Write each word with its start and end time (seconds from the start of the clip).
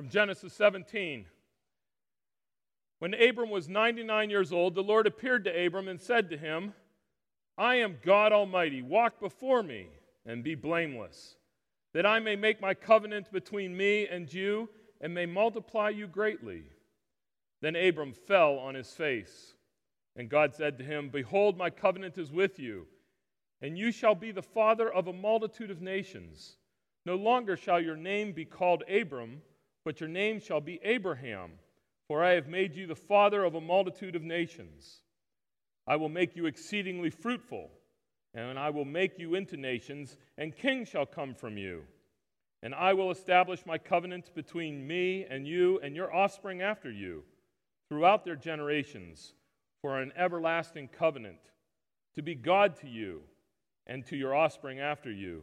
from 0.00 0.08
Genesis 0.08 0.54
17. 0.54 1.26
When 3.00 3.12
Abram 3.12 3.50
was 3.50 3.68
99 3.68 4.30
years 4.30 4.50
old, 4.50 4.74
the 4.74 4.82
Lord 4.82 5.06
appeared 5.06 5.44
to 5.44 5.66
Abram 5.66 5.88
and 5.88 6.00
said 6.00 6.30
to 6.30 6.38
him, 6.38 6.72
I 7.58 7.74
am 7.74 7.98
God 8.02 8.32
Almighty. 8.32 8.80
Walk 8.80 9.20
before 9.20 9.62
me 9.62 9.88
and 10.24 10.42
be 10.42 10.54
blameless, 10.54 11.36
that 11.92 12.06
I 12.06 12.18
may 12.18 12.34
make 12.34 12.62
my 12.62 12.72
covenant 12.72 13.30
between 13.30 13.76
me 13.76 14.06
and 14.06 14.32
you 14.32 14.70
and 15.02 15.12
may 15.12 15.26
multiply 15.26 15.90
you 15.90 16.06
greatly. 16.06 16.62
Then 17.60 17.76
Abram 17.76 18.14
fell 18.14 18.54
on 18.54 18.74
his 18.74 18.88
face, 18.92 19.52
and 20.16 20.30
God 20.30 20.54
said 20.54 20.78
to 20.78 20.84
him, 20.84 21.10
Behold, 21.10 21.58
my 21.58 21.68
covenant 21.68 22.16
is 22.16 22.32
with 22.32 22.58
you, 22.58 22.86
and 23.60 23.76
you 23.76 23.92
shall 23.92 24.14
be 24.14 24.32
the 24.32 24.40
father 24.40 24.90
of 24.90 25.08
a 25.08 25.12
multitude 25.12 25.70
of 25.70 25.82
nations. 25.82 26.56
No 27.04 27.16
longer 27.16 27.54
shall 27.54 27.82
your 27.82 27.96
name 27.96 28.32
be 28.32 28.46
called 28.46 28.82
Abram 28.88 29.42
but 29.90 29.98
your 29.98 30.08
name 30.08 30.38
shall 30.38 30.60
be 30.60 30.78
Abraham, 30.84 31.50
for 32.06 32.22
I 32.22 32.34
have 32.34 32.46
made 32.46 32.76
you 32.76 32.86
the 32.86 32.94
father 32.94 33.42
of 33.42 33.56
a 33.56 33.60
multitude 33.60 34.14
of 34.14 34.22
nations. 34.22 35.00
I 35.84 35.96
will 35.96 36.08
make 36.08 36.36
you 36.36 36.46
exceedingly 36.46 37.10
fruitful, 37.10 37.72
and 38.32 38.56
I 38.56 38.70
will 38.70 38.84
make 38.84 39.18
you 39.18 39.34
into 39.34 39.56
nations, 39.56 40.16
and 40.38 40.54
kings 40.54 40.86
shall 40.86 41.06
come 41.06 41.34
from 41.34 41.58
you. 41.58 41.82
And 42.62 42.72
I 42.72 42.92
will 42.92 43.10
establish 43.10 43.66
my 43.66 43.78
covenant 43.78 44.32
between 44.32 44.86
me 44.86 45.26
and 45.28 45.44
you 45.44 45.80
and 45.82 45.96
your 45.96 46.14
offspring 46.14 46.62
after 46.62 46.92
you 46.92 47.24
throughout 47.88 48.24
their 48.24 48.36
generations 48.36 49.34
for 49.82 50.00
an 50.00 50.12
everlasting 50.16 50.86
covenant, 50.86 51.50
to 52.14 52.22
be 52.22 52.36
God 52.36 52.76
to 52.76 52.86
you 52.86 53.22
and 53.88 54.06
to 54.06 54.16
your 54.16 54.36
offspring 54.36 54.78
after 54.78 55.10
you. 55.10 55.42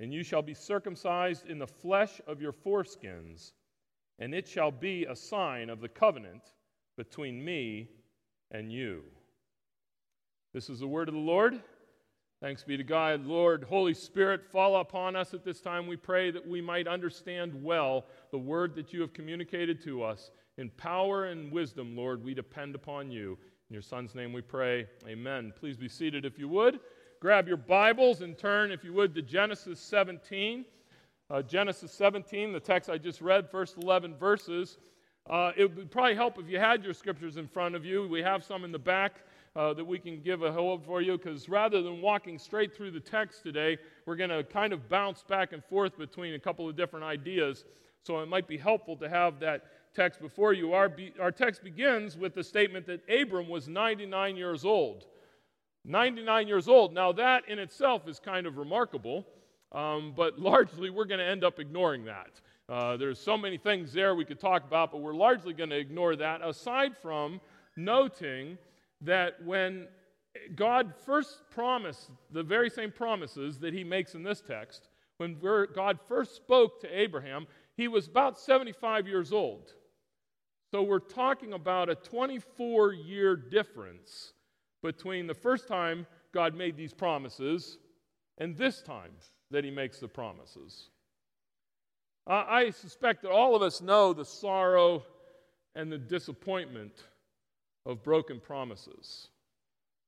and 0.00 0.12
you 0.12 0.22
shall 0.22 0.42
be 0.42 0.54
circumcised 0.54 1.46
in 1.46 1.58
the 1.58 1.66
flesh 1.66 2.20
of 2.26 2.40
your 2.40 2.52
foreskins, 2.52 3.52
and 4.18 4.34
it 4.34 4.46
shall 4.46 4.70
be 4.70 5.04
a 5.04 5.16
sign 5.16 5.70
of 5.70 5.80
the 5.80 5.88
covenant 5.88 6.52
between 6.96 7.44
me 7.44 7.88
and 8.50 8.72
you. 8.72 9.02
This 10.54 10.70
is 10.70 10.80
the 10.80 10.88
word 10.88 11.08
of 11.08 11.14
the 11.14 11.20
Lord. 11.20 11.60
Thanks 12.40 12.62
be 12.62 12.76
to 12.76 12.84
God. 12.84 13.26
Lord, 13.26 13.64
Holy 13.64 13.94
Spirit, 13.94 14.44
fall 14.44 14.76
upon 14.76 15.16
us 15.16 15.34
at 15.34 15.44
this 15.44 15.60
time. 15.60 15.88
We 15.88 15.96
pray 15.96 16.30
that 16.30 16.46
we 16.46 16.60
might 16.60 16.86
understand 16.86 17.52
well 17.64 18.04
the 18.30 18.38
word 18.38 18.76
that 18.76 18.92
you 18.92 19.00
have 19.00 19.12
communicated 19.12 19.82
to 19.82 20.04
us. 20.04 20.30
In 20.56 20.70
power 20.70 21.26
and 21.26 21.50
wisdom, 21.50 21.96
Lord, 21.96 22.22
we 22.22 22.34
depend 22.34 22.76
upon 22.76 23.10
you. 23.10 23.36
In 23.68 23.74
your 23.74 23.82
Son's 23.82 24.14
name 24.14 24.32
we 24.32 24.40
pray. 24.40 24.86
Amen. 25.06 25.52
Please 25.58 25.76
be 25.76 25.88
seated 25.88 26.24
if 26.24 26.38
you 26.38 26.48
would 26.48 26.78
grab 27.20 27.48
your 27.48 27.56
Bibles 27.56 28.22
and 28.22 28.38
turn, 28.38 28.70
if 28.70 28.84
you 28.84 28.92
would, 28.92 29.14
to 29.14 29.22
Genesis 29.22 29.80
17. 29.80 30.64
Uh, 31.30 31.42
Genesis 31.42 31.92
17, 31.92 32.52
the 32.52 32.60
text 32.60 32.88
I 32.88 32.96
just 32.96 33.20
read, 33.20 33.50
first 33.50 33.76
11 33.76 34.14
verses. 34.14 34.78
Uh, 35.28 35.52
it 35.56 35.74
would 35.76 35.90
probably 35.90 36.14
help 36.14 36.38
if 36.38 36.48
you 36.48 36.58
had 36.58 36.84
your 36.84 36.94
scriptures 36.94 37.36
in 37.36 37.46
front 37.46 37.74
of 37.74 37.84
you. 37.84 38.06
We 38.08 38.22
have 38.22 38.44
some 38.44 38.64
in 38.64 38.72
the 38.72 38.78
back 38.78 39.16
uh, 39.56 39.74
that 39.74 39.84
we 39.84 39.98
can 39.98 40.22
give 40.22 40.42
a 40.42 40.52
hold 40.52 40.84
for 40.84 41.02
you 41.02 41.18
because 41.18 41.48
rather 41.48 41.82
than 41.82 42.00
walking 42.00 42.38
straight 42.38 42.74
through 42.74 42.92
the 42.92 43.00
text 43.00 43.42
today, 43.42 43.76
we're 44.06 44.16
going 44.16 44.30
to 44.30 44.44
kind 44.44 44.72
of 44.72 44.88
bounce 44.88 45.22
back 45.22 45.52
and 45.52 45.62
forth 45.64 45.98
between 45.98 46.34
a 46.34 46.38
couple 46.38 46.68
of 46.68 46.76
different 46.76 47.04
ideas. 47.04 47.64
So 48.04 48.20
it 48.20 48.28
might 48.28 48.46
be 48.46 48.56
helpful 48.56 48.96
to 48.96 49.08
have 49.08 49.40
that 49.40 49.66
text 49.94 50.20
before 50.20 50.52
you. 50.52 50.72
Our, 50.72 50.88
be, 50.88 51.12
our 51.20 51.32
text 51.32 51.64
begins 51.64 52.16
with 52.16 52.34
the 52.34 52.44
statement 52.44 52.86
that 52.86 53.02
Abram 53.10 53.48
was 53.48 53.68
99 53.68 54.36
years 54.36 54.64
old. 54.64 55.06
99 55.88 56.46
years 56.46 56.68
old. 56.68 56.92
Now, 56.92 57.12
that 57.12 57.48
in 57.48 57.58
itself 57.58 58.06
is 58.06 58.20
kind 58.20 58.46
of 58.46 58.58
remarkable, 58.58 59.26
um, 59.72 60.12
but 60.14 60.38
largely 60.38 60.90
we're 60.90 61.06
going 61.06 61.20
to 61.20 61.26
end 61.26 61.42
up 61.44 61.58
ignoring 61.58 62.04
that. 62.04 62.40
Uh, 62.68 62.98
there's 62.98 63.18
so 63.18 63.36
many 63.36 63.56
things 63.56 63.92
there 63.92 64.14
we 64.14 64.26
could 64.26 64.38
talk 64.38 64.64
about, 64.66 64.92
but 64.92 64.98
we're 64.98 65.14
largely 65.14 65.54
going 65.54 65.70
to 65.70 65.78
ignore 65.78 66.14
that, 66.16 66.42
aside 66.44 66.94
from 66.96 67.40
noting 67.76 68.58
that 69.00 69.42
when 69.42 69.88
God 70.54 70.92
first 71.06 71.42
promised 71.50 72.10
the 72.30 72.42
very 72.42 72.68
same 72.68 72.92
promises 72.92 73.58
that 73.60 73.72
he 73.72 73.82
makes 73.82 74.14
in 74.14 74.22
this 74.22 74.42
text, 74.42 74.88
when 75.16 75.38
God 75.74 75.98
first 76.06 76.36
spoke 76.36 76.80
to 76.82 76.88
Abraham, 76.88 77.46
he 77.76 77.88
was 77.88 78.06
about 78.06 78.38
75 78.38 79.08
years 79.08 79.32
old. 79.32 79.72
So 80.70 80.82
we're 80.82 80.98
talking 80.98 81.54
about 81.54 81.88
a 81.88 81.94
24 81.94 82.92
year 82.92 83.34
difference 83.34 84.34
between 84.82 85.26
the 85.26 85.34
first 85.34 85.68
time 85.68 86.06
God 86.32 86.54
made 86.54 86.76
these 86.76 86.92
promises 86.92 87.78
and 88.38 88.56
this 88.56 88.82
time 88.82 89.12
that 89.50 89.64
He 89.64 89.70
makes 89.70 89.98
the 89.98 90.08
promises. 90.08 90.90
Uh, 92.26 92.44
I 92.46 92.70
suspect 92.70 93.22
that 93.22 93.30
all 93.30 93.56
of 93.56 93.62
us 93.62 93.80
know 93.80 94.12
the 94.12 94.24
sorrow 94.24 95.02
and 95.74 95.90
the 95.90 95.98
disappointment 95.98 96.92
of 97.86 98.02
broken 98.02 98.38
promises. 98.38 99.28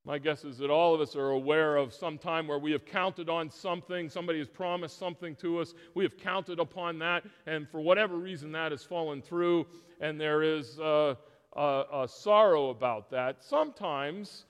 My 0.03 0.17
guess 0.17 0.43
is 0.43 0.57
that 0.57 0.71
all 0.71 0.95
of 0.95 1.01
us 1.01 1.15
are 1.15 1.29
aware 1.29 1.75
of 1.75 1.93
some 1.93 2.17
time 2.17 2.47
where 2.47 2.57
we 2.57 2.71
have 2.71 2.85
counted 2.85 3.29
on 3.29 3.51
something, 3.51 4.09
somebody 4.09 4.39
has 4.39 4.47
promised 4.47 4.97
something 4.97 5.35
to 5.37 5.59
us, 5.59 5.75
we 5.93 6.03
have 6.03 6.17
counted 6.17 6.59
upon 6.59 6.97
that, 6.99 7.23
and 7.45 7.69
for 7.69 7.81
whatever 7.81 8.17
reason 8.17 8.51
that 8.53 8.71
has 8.71 8.83
fallen 8.83 9.21
through, 9.21 9.67
and 9.99 10.19
there 10.19 10.41
is 10.41 10.79
uh, 10.79 11.13
a, 11.55 11.83
a 11.93 12.07
sorrow 12.07 12.69
about 12.69 13.11
that. 13.11 13.43
Sometimes 13.43 14.45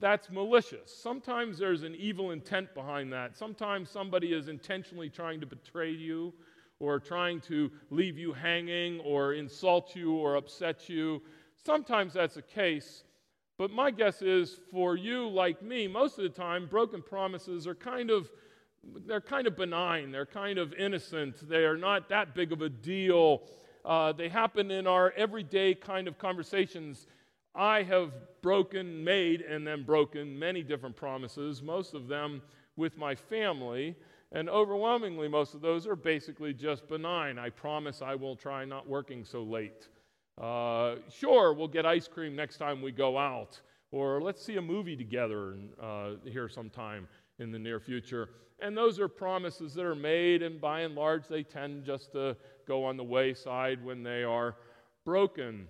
that's 0.00 0.30
malicious. 0.30 0.92
Sometimes 0.92 1.58
there's 1.58 1.82
an 1.82 1.94
evil 1.94 2.30
intent 2.30 2.74
behind 2.74 3.12
that. 3.12 3.36
Sometimes 3.36 3.90
somebody 3.90 4.32
is 4.32 4.48
intentionally 4.48 5.10
trying 5.10 5.40
to 5.40 5.46
betray 5.46 5.90
you 5.90 6.32
or 6.78 6.98
trying 6.98 7.40
to 7.42 7.70
leave 7.90 8.16
you 8.16 8.32
hanging 8.32 9.00
or 9.00 9.34
insult 9.34 9.94
you 9.94 10.14
or 10.14 10.36
upset 10.36 10.88
you. 10.88 11.20
Sometimes 11.64 12.14
that's 12.14 12.36
the 12.36 12.42
case. 12.42 13.04
But 13.58 13.70
my 13.70 13.90
guess 13.90 14.22
is 14.22 14.58
for 14.70 14.96
you, 14.96 15.28
like 15.28 15.62
me, 15.62 15.86
most 15.86 16.18
of 16.18 16.24
the 16.24 16.30
time, 16.30 16.66
broken 16.66 17.02
promises 17.02 17.66
are 17.66 17.74
kind 17.74 18.10
of 18.10 18.30
they're 19.06 19.20
kind 19.20 19.46
of 19.46 19.56
benign. 19.56 20.10
They're 20.10 20.24
kind 20.24 20.58
of 20.58 20.72
innocent. 20.72 21.46
They 21.46 21.64
are 21.66 21.76
not 21.76 22.08
that 22.08 22.34
big 22.34 22.50
of 22.50 22.62
a 22.62 22.70
deal. 22.70 23.42
Uh, 23.84 24.12
they 24.12 24.30
happen 24.30 24.70
in 24.70 24.86
our 24.86 25.12
everyday 25.18 25.74
kind 25.74 26.08
of 26.08 26.16
conversations 26.16 27.06
I 27.54 27.82
have 27.82 28.12
broken, 28.42 29.02
made, 29.02 29.42
and 29.42 29.66
then 29.66 29.82
broken 29.84 30.38
many 30.38 30.62
different 30.62 30.96
promises, 30.96 31.62
most 31.62 31.94
of 31.94 32.08
them 32.08 32.42
with 32.76 32.96
my 32.96 33.14
family, 33.14 33.96
and 34.32 34.48
overwhelmingly, 34.48 35.28
most 35.28 35.54
of 35.54 35.60
those 35.60 35.86
are 35.86 35.96
basically 35.96 36.54
just 36.54 36.88
benign. 36.88 37.38
I 37.38 37.50
promise 37.50 38.00
I 38.00 38.14
will 38.14 38.36
try 38.36 38.64
not 38.64 38.88
working 38.88 39.24
so 39.24 39.42
late. 39.42 39.88
Uh, 40.40 40.96
sure, 41.10 41.52
we'll 41.52 41.68
get 41.68 41.84
ice 41.84 42.06
cream 42.06 42.36
next 42.36 42.56
time 42.58 42.80
we 42.80 42.92
go 42.92 43.18
out, 43.18 43.60
or 43.90 44.22
let's 44.22 44.42
see 44.42 44.56
a 44.56 44.62
movie 44.62 44.96
together 44.96 45.56
uh, 45.82 46.12
here 46.24 46.48
sometime 46.48 47.08
in 47.40 47.50
the 47.50 47.58
near 47.58 47.80
future. 47.80 48.30
And 48.60 48.76
those 48.76 49.00
are 49.00 49.08
promises 49.08 49.74
that 49.74 49.84
are 49.84 49.94
made, 49.94 50.42
and 50.42 50.60
by 50.60 50.80
and 50.80 50.94
large, 50.94 51.26
they 51.26 51.42
tend 51.42 51.84
just 51.84 52.12
to 52.12 52.36
go 52.68 52.84
on 52.84 52.96
the 52.96 53.04
wayside 53.04 53.84
when 53.84 54.02
they 54.02 54.22
are 54.22 54.56
broken. 55.04 55.66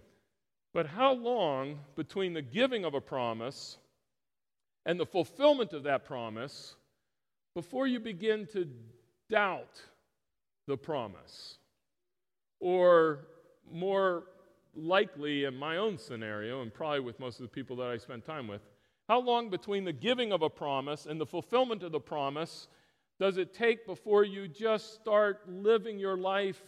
But 0.73 0.87
how 0.87 1.13
long 1.13 1.81
between 1.97 2.33
the 2.33 2.43
giving 2.43 2.85
of 2.85 2.95
a 2.95 3.01
promise 3.01 3.79
and 4.87 4.99
the 4.99 5.07
fulfillment 5.07 5.73
of 5.73 5.83
that 5.85 6.05
promise 6.05 6.77
before 7.55 7.87
you 7.87 7.99
begin 7.99 8.47
to 8.53 8.69
doubt 9.29 9.81
the 10.67 10.77
promise? 10.77 11.59
Or 12.61 13.27
more 13.71 14.25
likely, 14.75 15.45
in 15.45 15.57
my 15.57 15.79
own 15.79 15.99
scenario, 15.99 16.63
and 16.63 16.73
probably 16.73 17.01
with 17.01 17.19
most 17.19 17.41
of 17.41 17.43
the 17.43 17.49
people 17.49 17.77
that 17.77 17.89
I 17.89 17.97
spend 17.97 18.25
time 18.25 18.47
with, 18.47 18.63
how 19.09 19.21
long 19.21 19.51
between 19.51 19.85
the 19.85 19.93
giving 19.93 20.33
of 20.33 20.43
a 20.43 20.51
promise 20.51 21.07
and 21.07 21.21
the 21.21 21.27
fulfillment 21.27 21.83
of 21.83 21.91
the 21.91 22.01
promise 22.01 22.69
does 23.19 23.39
it 23.39 23.53
take 23.53 23.85
before 23.85 24.25
you 24.25 24.47
just 24.47 24.95
start 24.95 25.43
living 25.49 25.99
your 25.99 26.17
life 26.17 26.63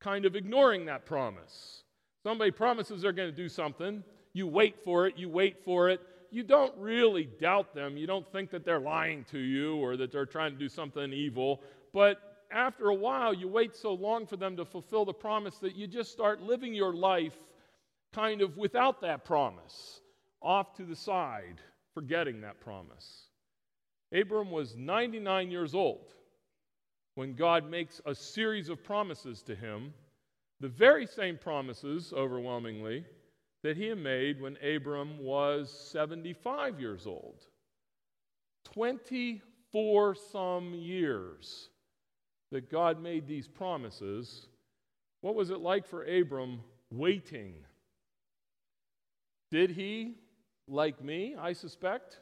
kind 0.00 0.24
of 0.24 0.34
ignoring 0.34 0.86
that 0.86 1.06
promise? 1.06 1.84
Somebody 2.22 2.50
promises 2.50 3.02
they're 3.02 3.12
going 3.12 3.30
to 3.30 3.36
do 3.36 3.48
something. 3.48 4.04
You 4.32 4.46
wait 4.46 4.82
for 4.84 5.06
it, 5.06 5.16
you 5.16 5.28
wait 5.28 5.64
for 5.64 5.88
it. 5.88 6.00
You 6.30 6.44
don't 6.44 6.76
really 6.76 7.28
doubt 7.40 7.74
them. 7.74 7.96
You 7.96 8.06
don't 8.06 8.30
think 8.30 8.50
that 8.50 8.64
they're 8.64 8.80
lying 8.80 9.24
to 9.32 9.38
you 9.38 9.76
or 9.76 9.96
that 9.96 10.12
they're 10.12 10.26
trying 10.26 10.52
to 10.52 10.58
do 10.58 10.68
something 10.68 11.12
evil. 11.12 11.60
But 11.92 12.18
after 12.52 12.88
a 12.88 12.94
while, 12.94 13.34
you 13.34 13.48
wait 13.48 13.74
so 13.74 13.92
long 13.94 14.26
for 14.26 14.36
them 14.36 14.56
to 14.56 14.64
fulfill 14.64 15.04
the 15.04 15.12
promise 15.12 15.58
that 15.58 15.74
you 15.74 15.86
just 15.86 16.12
start 16.12 16.40
living 16.40 16.72
your 16.72 16.94
life 16.94 17.36
kind 18.12 18.42
of 18.42 18.56
without 18.56 19.00
that 19.00 19.24
promise, 19.24 20.00
off 20.42 20.74
to 20.76 20.84
the 20.84 20.96
side, 20.96 21.60
forgetting 21.94 22.40
that 22.40 22.60
promise. 22.60 23.24
Abram 24.12 24.50
was 24.50 24.76
99 24.76 25.50
years 25.50 25.74
old 25.74 26.12
when 27.14 27.34
God 27.34 27.68
makes 27.68 28.00
a 28.06 28.14
series 28.14 28.68
of 28.68 28.82
promises 28.82 29.42
to 29.42 29.54
him, 29.54 29.92
the 30.60 30.68
very 30.68 31.06
same 31.06 31.38
promises, 31.38 32.12
overwhelmingly, 32.12 33.04
that 33.62 33.76
he 33.76 33.86
had 33.86 33.98
made 33.98 34.40
when 34.40 34.56
Abram 34.62 35.18
was 35.18 35.70
75 35.92 36.80
years 36.80 37.06
old. 37.06 37.46
24 38.64 40.14
some 40.14 40.74
years 40.74 41.70
that 42.52 42.70
God 42.70 43.02
made 43.02 43.26
these 43.26 43.48
promises. 43.48 44.48
What 45.20 45.34
was 45.34 45.50
it 45.50 45.60
like 45.60 45.86
for 45.86 46.04
Abram 46.04 46.60
waiting? 46.90 47.54
Did 49.50 49.70
he, 49.70 50.14
like 50.68 51.02
me, 51.02 51.36
I 51.38 51.52
suspect, 51.52 52.20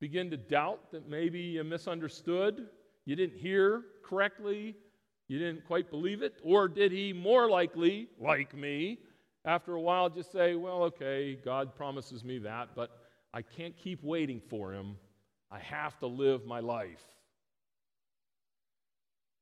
begin 0.00 0.30
to 0.30 0.36
doubt 0.36 0.90
that 0.92 1.08
maybe 1.08 1.40
you 1.40 1.64
misunderstood, 1.64 2.66
you 3.04 3.16
didn't 3.16 3.38
hear 3.38 3.84
correctly, 4.04 4.76
you 5.28 5.38
didn't 5.38 5.66
quite 5.66 5.90
believe 5.90 6.22
it? 6.22 6.34
Or 6.42 6.68
did 6.68 6.90
he, 6.90 7.12
more 7.12 7.48
likely, 7.48 8.08
like 8.18 8.56
me, 8.56 8.98
after 9.44 9.74
a 9.74 9.80
while 9.80 10.08
just 10.08 10.32
say, 10.32 10.54
well, 10.54 10.82
okay, 10.84 11.38
God 11.44 11.74
promises 11.74 12.24
me 12.24 12.38
that, 12.38 12.70
but 12.74 12.90
I 13.32 13.42
can't 13.42 13.76
keep 13.76 14.02
waiting 14.02 14.40
for 14.48 14.72
him. 14.72 14.96
I 15.50 15.58
have 15.58 15.98
to 16.00 16.06
live 16.06 16.46
my 16.46 16.60
life. 16.60 17.02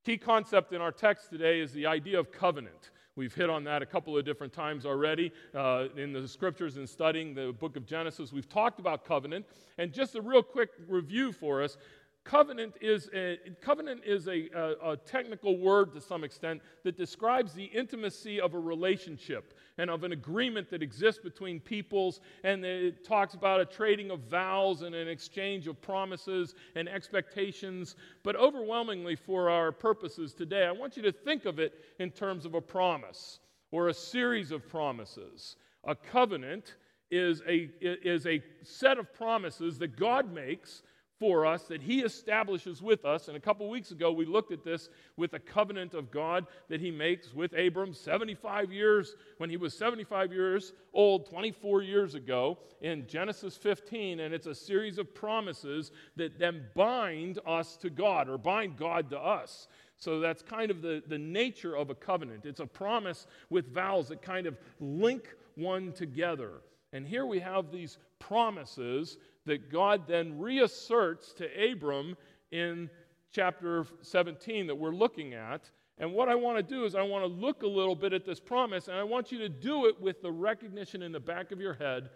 Key 0.04 0.18
concept 0.18 0.72
in 0.72 0.80
our 0.80 0.92
text 0.92 1.30
today 1.30 1.60
is 1.60 1.72
the 1.72 1.86
idea 1.86 2.18
of 2.18 2.30
covenant. 2.30 2.90
We've 3.16 3.34
hit 3.34 3.48
on 3.48 3.64
that 3.64 3.80
a 3.80 3.86
couple 3.86 4.16
of 4.16 4.26
different 4.26 4.52
times 4.52 4.84
already 4.84 5.32
uh, 5.54 5.86
in 5.96 6.12
the 6.12 6.28
scriptures 6.28 6.76
and 6.76 6.86
studying 6.86 7.34
the 7.34 7.56
book 7.58 7.76
of 7.76 7.86
Genesis. 7.86 8.30
We've 8.30 8.48
talked 8.48 8.78
about 8.78 9.06
covenant. 9.06 9.46
And 9.78 9.90
just 9.92 10.14
a 10.14 10.20
real 10.20 10.42
quick 10.42 10.68
review 10.86 11.32
for 11.32 11.62
us 11.62 11.78
Covenant 12.26 12.74
is 12.80 13.08
a, 13.14 13.38
covenant 13.60 14.00
is 14.04 14.26
a, 14.26 14.48
a, 14.52 14.92
a, 14.92 14.96
technical 14.96 15.58
word 15.58 15.92
to 15.92 16.00
some 16.00 16.24
extent 16.24 16.60
that 16.82 16.96
describes 16.96 17.52
the 17.52 17.66
intimacy 17.66 18.40
of 18.40 18.54
a 18.54 18.58
relationship 18.58 19.54
and 19.78 19.88
of 19.88 20.02
an 20.02 20.10
agreement 20.10 20.68
that 20.70 20.82
exists 20.82 21.22
between 21.22 21.60
peoples. 21.60 22.20
And 22.42 22.64
it 22.64 23.04
talks 23.04 23.34
about 23.34 23.60
a 23.60 23.64
trading 23.64 24.10
of 24.10 24.22
vows 24.22 24.82
and 24.82 24.92
an 24.92 25.06
exchange 25.06 25.68
of 25.68 25.80
promises 25.80 26.56
and 26.74 26.88
expectations. 26.88 27.94
But 28.24 28.34
overwhelmingly, 28.34 29.14
for 29.14 29.48
our 29.48 29.70
purposes 29.70 30.34
today, 30.34 30.66
I 30.66 30.72
want 30.72 30.96
you 30.96 31.04
to 31.04 31.12
think 31.12 31.44
of 31.44 31.60
it 31.60 31.74
in 32.00 32.10
terms 32.10 32.44
of 32.44 32.54
a 32.54 32.60
promise 32.60 33.38
or 33.70 33.86
a 33.86 33.94
series 33.94 34.50
of 34.50 34.68
promises. 34.68 35.54
A 35.84 35.94
covenant 35.94 36.74
is 37.08 37.40
a, 37.46 37.70
is 37.80 38.26
a 38.26 38.42
set 38.64 38.98
of 38.98 39.14
promises 39.14 39.78
that 39.78 39.96
God 39.96 40.32
makes 40.32 40.82
for 41.18 41.46
us 41.46 41.62
that 41.64 41.80
he 41.80 42.00
establishes 42.00 42.82
with 42.82 43.04
us. 43.04 43.28
And 43.28 43.36
a 43.36 43.40
couple 43.40 43.68
weeks 43.68 43.90
ago, 43.90 44.12
we 44.12 44.26
looked 44.26 44.52
at 44.52 44.64
this 44.64 44.88
with 45.16 45.32
a 45.34 45.38
covenant 45.38 45.94
of 45.94 46.10
God 46.10 46.46
that 46.68 46.80
he 46.80 46.90
makes 46.90 47.32
with 47.32 47.52
Abram 47.54 47.94
75 47.94 48.72
years, 48.72 49.14
when 49.38 49.48
he 49.48 49.56
was 49.56 49.76
75 49.76 50.32
years 50.32 50.72
old, 50.92 51.28
24 51.28 51.82
years 51.82 52.14
ago, 52.14 52.58
in 52.82 53.06
Genesis 53.06 53.56
15. 53.56 54.20
And 54.20 54.34
it's 54.34 54.46
a 54.46 54.54
series 54.54 54.98
of 54.98 55.14
promises 55.14 55.90
that 56.16 56.38
then 56.38 56.64
bind 56.74 57.38
us 57.46 57.76
to 57.78 57.90
God 57.90 58.28
or 58.28 58.36
bind 58.36 58.76
God 58.76 59.10
to 59.10 59.18
us. 59.18 59.68
So 59.96 60.20
that's 60.20 60.42
kind 60.42 60.70
of 60.70 60.82
the, 60.82 61.02
the 61.06 61.18
nature 61.18 61.74
of 61.74 61.88
a 61.88 61.94
covenant. 61.94 62.44
It's 62.44 62.60
a 62.60 62.66
promise 62.66 63.26
with 63.48 63.72
vows 63.72 64.08
that 64.08 64.20
kind 64.20 64.46
of 64.46 64.58
link 64.78 65.34
one 65.54 65.92
together. 65.92 66.60
And 66.92 67.06
here 67.06 67.24
we 67.24 67.40
have 67.40 67.72
these 67.72 67.98
promises 68.18 69.16
that 69.46 69.70
God 69.70 70.06
then 70.06 70.38
reasserts 70.38 71.32
to 71.34 71.72
Abram 71.72 72.16
in 72.52 72.90
chapter 73.32 73.86
17 74.02 74.66
that 74.66 74.74
we're 74.74 74.94
looking 74.94 75.34
at. 75.34 75.70
And 75.98 76.12
what 76.12 76.28
I 76.28 76.34
want 76.34 76.58
to 76.58 76.62
do 76.62 76.84
is, 76.84 76.94
I 76.94 77.02
want 77.02 77.24
to 77.24 77.28
look 77.28 77.62
a 77.62 77.66
little 77.66 77.94
bit 77.94 78.12
at 78.12 78.26
this 78.26 78.38
promise, 78.38 78.88
and 78.88 78.96
I 78.96 79.04
want 79.04 79.32
you 79.32 79.38
to 79.38 79.48
do 79.48 79.86
it 79.86 80.00
with 80.00 80.20
the 80.20 80.30
recognition 80.30 81.02
in 81.02 81.12
the 81.12 81.20
back 81.20 81.52
of 81.52 81.60
your 81.60 81.74
head 81.74 82.10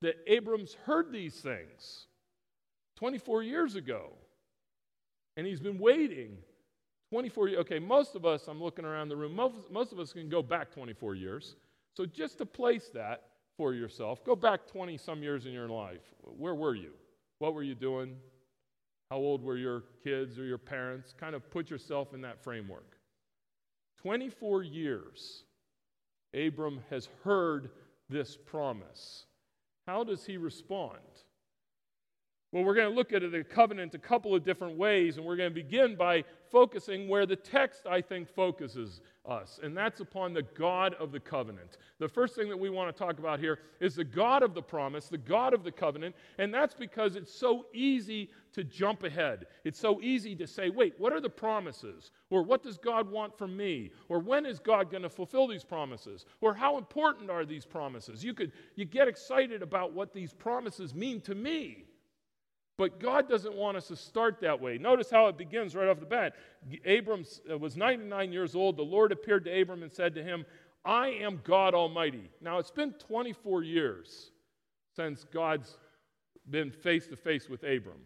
that 0.00 0.16
Abram's 0.26 0.74
heard 0.84 1.12
these 1.12 1.34
things 1.34 2.06
24 2.96 3.42
years 3.42 3.76
ago. 3.76 4.12
And 5.36 5.46
he's 5.46 5.60
been 5.60 5.78
waiting 5.78 6.38
24 7.10 7.48
years. 7.48 7.60
Okay, 7.60 7.78
most 7.78 8.14
of 8.14 8.24
us, 8.24 8.48
I'm 8.48 8.62
looking 8.62 8.84
around 8.84 9.08
the 9.08 9.16
room, 9.16 9.34
most, 9.34 9.70
most 9.70 9.92
of 9.92 9.98
us 9.98 10.12
can 10.12 10.28
go 10.28 10.42
back 10.42 10.72
24 10.72 11.14
years. 11.14 11.56
So 11.94 12.06
just 12.06 12.38
to 12.38 12.46
place 12.46 12.90
that, 12.94 13.22
for 13.56 13.74
yourself. 13.74 14.24
Go 14.24 14.36
back 14.36 14.66
20 14.66 14.98
some 14.98 15.22
years 15.22 15.46
in 15.46 15.52
your 15.52 15.68
life. 15.68 16.02
Where 16.22 16.54
were 16.54 16.74
you? 16.74 16.92
What 17.38 17.54
were 17.54 17.62
you 17.62 17.74
doing? 17.74 18.16
How 19.10 19.16
old 19.16 19.42
were 19.42 19.56
your 19.56 19.84
kids 20.02 20.38
or 20.38 20.44
your 20.44 20.58
parents? 20.58 21.14
Kind 21.18 21.34
of 21.34 21.48
put 21.50 21.70
yourself 21.70 22.14
in 22.14 22.20
that 22.22 22.42
framework. 22.42 22.96
24 24.02 24.62
years, 24.62 25.44
Abram 26.34 26.80
has 26.90 27.08
heard 27.24 27.70
this 28.08 28.36
promise. 28.36 29.26
How 29.86 30.04
does 30.04 30.24
he 30.24 30.36
respond? 30.36 30.98
Well, 32.52 32.64
we're 32.64 32.74
going 32.74 32.88
to 32.88 32.94
look 32.94 33.12
at 33.12 33.22
the 33.30 33.44
covenant 33.44 33.94
a 33.94 33.98
couple 33.98 34.34
of 34.34 34.44
different 34.44 34.76
ways, 34.76 35.16
and 35.16 35.26
we're 35.26 35.36
going 35.36 35.50
to 35.50 35.54
begin 35.54 35.96
by 35.96 36.24
focusing 36.50 37.08
where 37.08 37.26
the 37.26 37.36
text, 37.36 37.86
I 37.86 38.00
think, 38.00 38.28
focuses 38.28 39.00
us, 39.24 39.58
and 39.62 39.76
that's 39.76 40.00
upon 40.00 40.32
the 40.32 40.42
God 40.42 40.94
of 40.94 41.10
the 41.12 41.20
covenant. 41.20 41.78
The 41.98 42.08
first 42.08 42.34
thing 42.34 42.48
that 42.48 42.56
we 42.56 42.70
want 42.70 42.94
to 42.94 43.04
talk 43.04 43.18
about 43.18 43.40
here 43.40 43.58
is 43.80 43.96
the 43.96 44.04
God 44.04 44.42
of 44.42 44.54
the 44.54 44.62
promise, 44.62 45.08
the 45.08 45.18
God 45.18 45.52
of 45.52 45.64
the 45.64 45.72
covenant, 45.72 46.14
and 46.38 46.54
that's 46.54 46.74
because 46.74 47.16
it's 47.16 47.32
so 47.32 47.66
easy 47.74 48.30
to 48.52 48.64
jump 48.64 49.02
ahead. 49.02 49.46
It's 49.64 49.78
so 49.78 50.00
easy 50.00 50.34
to 50.36 50.46
say, 50.46 50.70
wait, 50.70 50.94
what 50.98 51.12
are 51.12 51.20
the 51.20 51.28
promises? 51.28 52.12
Or 52.30 52.42
what 52.42 52.62
does 52.62 52.78
God 52.78 53.10
want 53.10 53.36
from 53.36 53.56
me? 53.56 53.90
Or 54.08 54.18
when 54.18 54.46
is 54.46 54.58
God 54.58 54.90
going 54.90 55.02
to 55.02 55.10
fulfill 55.10 55.48
these 55.48 55.64
promises? 55.64 56.24
Or 56.40 56.54
how 56.54 56.78
important 56.78 57.30
are 57.30 57.44
these 57.44 57.66
promises? 57.66 58.24
You 58.24 58.32
could 58.32 58.52
you 58.76 58.84
get 58.84 59.08
excited 59.08 59.62
about 59.62 59.92
what 59.92 60.12
these 60.12 60.32
promises 60.32 60.94
mean 60.94 61.20
to 61.22 61.34
me. 61.34 61.85
But 62.78 63.00
God 63.00 63.28
doesn't 63.28 63.54
want 63.54 63.76
us 63.76 63.88
to 63.88 63.96
start 63.96 64.40
that 64.40 64.60
way. 64.60 64.76
Notice 64.76 65.10
how 65.10 65.28
it 65.28 65.38
begins 65.38 65.74
right 65.74 65.88
off 65.88 65.98
the 65.98 66.06
bat. 66.06 66.34
Abram 66.86 67.24
uh, 67.50 67.56
was 67.56 67.76
99 67.76 68.32
years 68.32 68.54
old. 68.54 68.76
The 68.76 68.82
Lord 68.82 69.12
appeared 69.12 69.44
to 69.46 69.60
Abram 69.60 69.82
and 69.82 69.92
said 69.92 70.14
to 70.14 70.22
him, 70.22 70.44
I 70.84 71.08
am 71.08 71.40
God 71.42 71.74
Almighty. 71.74 72.30
Now, 72.40 72.58
it's 72.58 72.70
been 72.70 72.92
24 72.92 73.62
years 73.62 74.30
since 74.94 75.24
God's 75.24 75.78
been 76.50 76.70
face 76.70 77.06
to 77.08 77.16
face 77.16 77.48
with 77.48 77.62
Abram. 77.62 78.00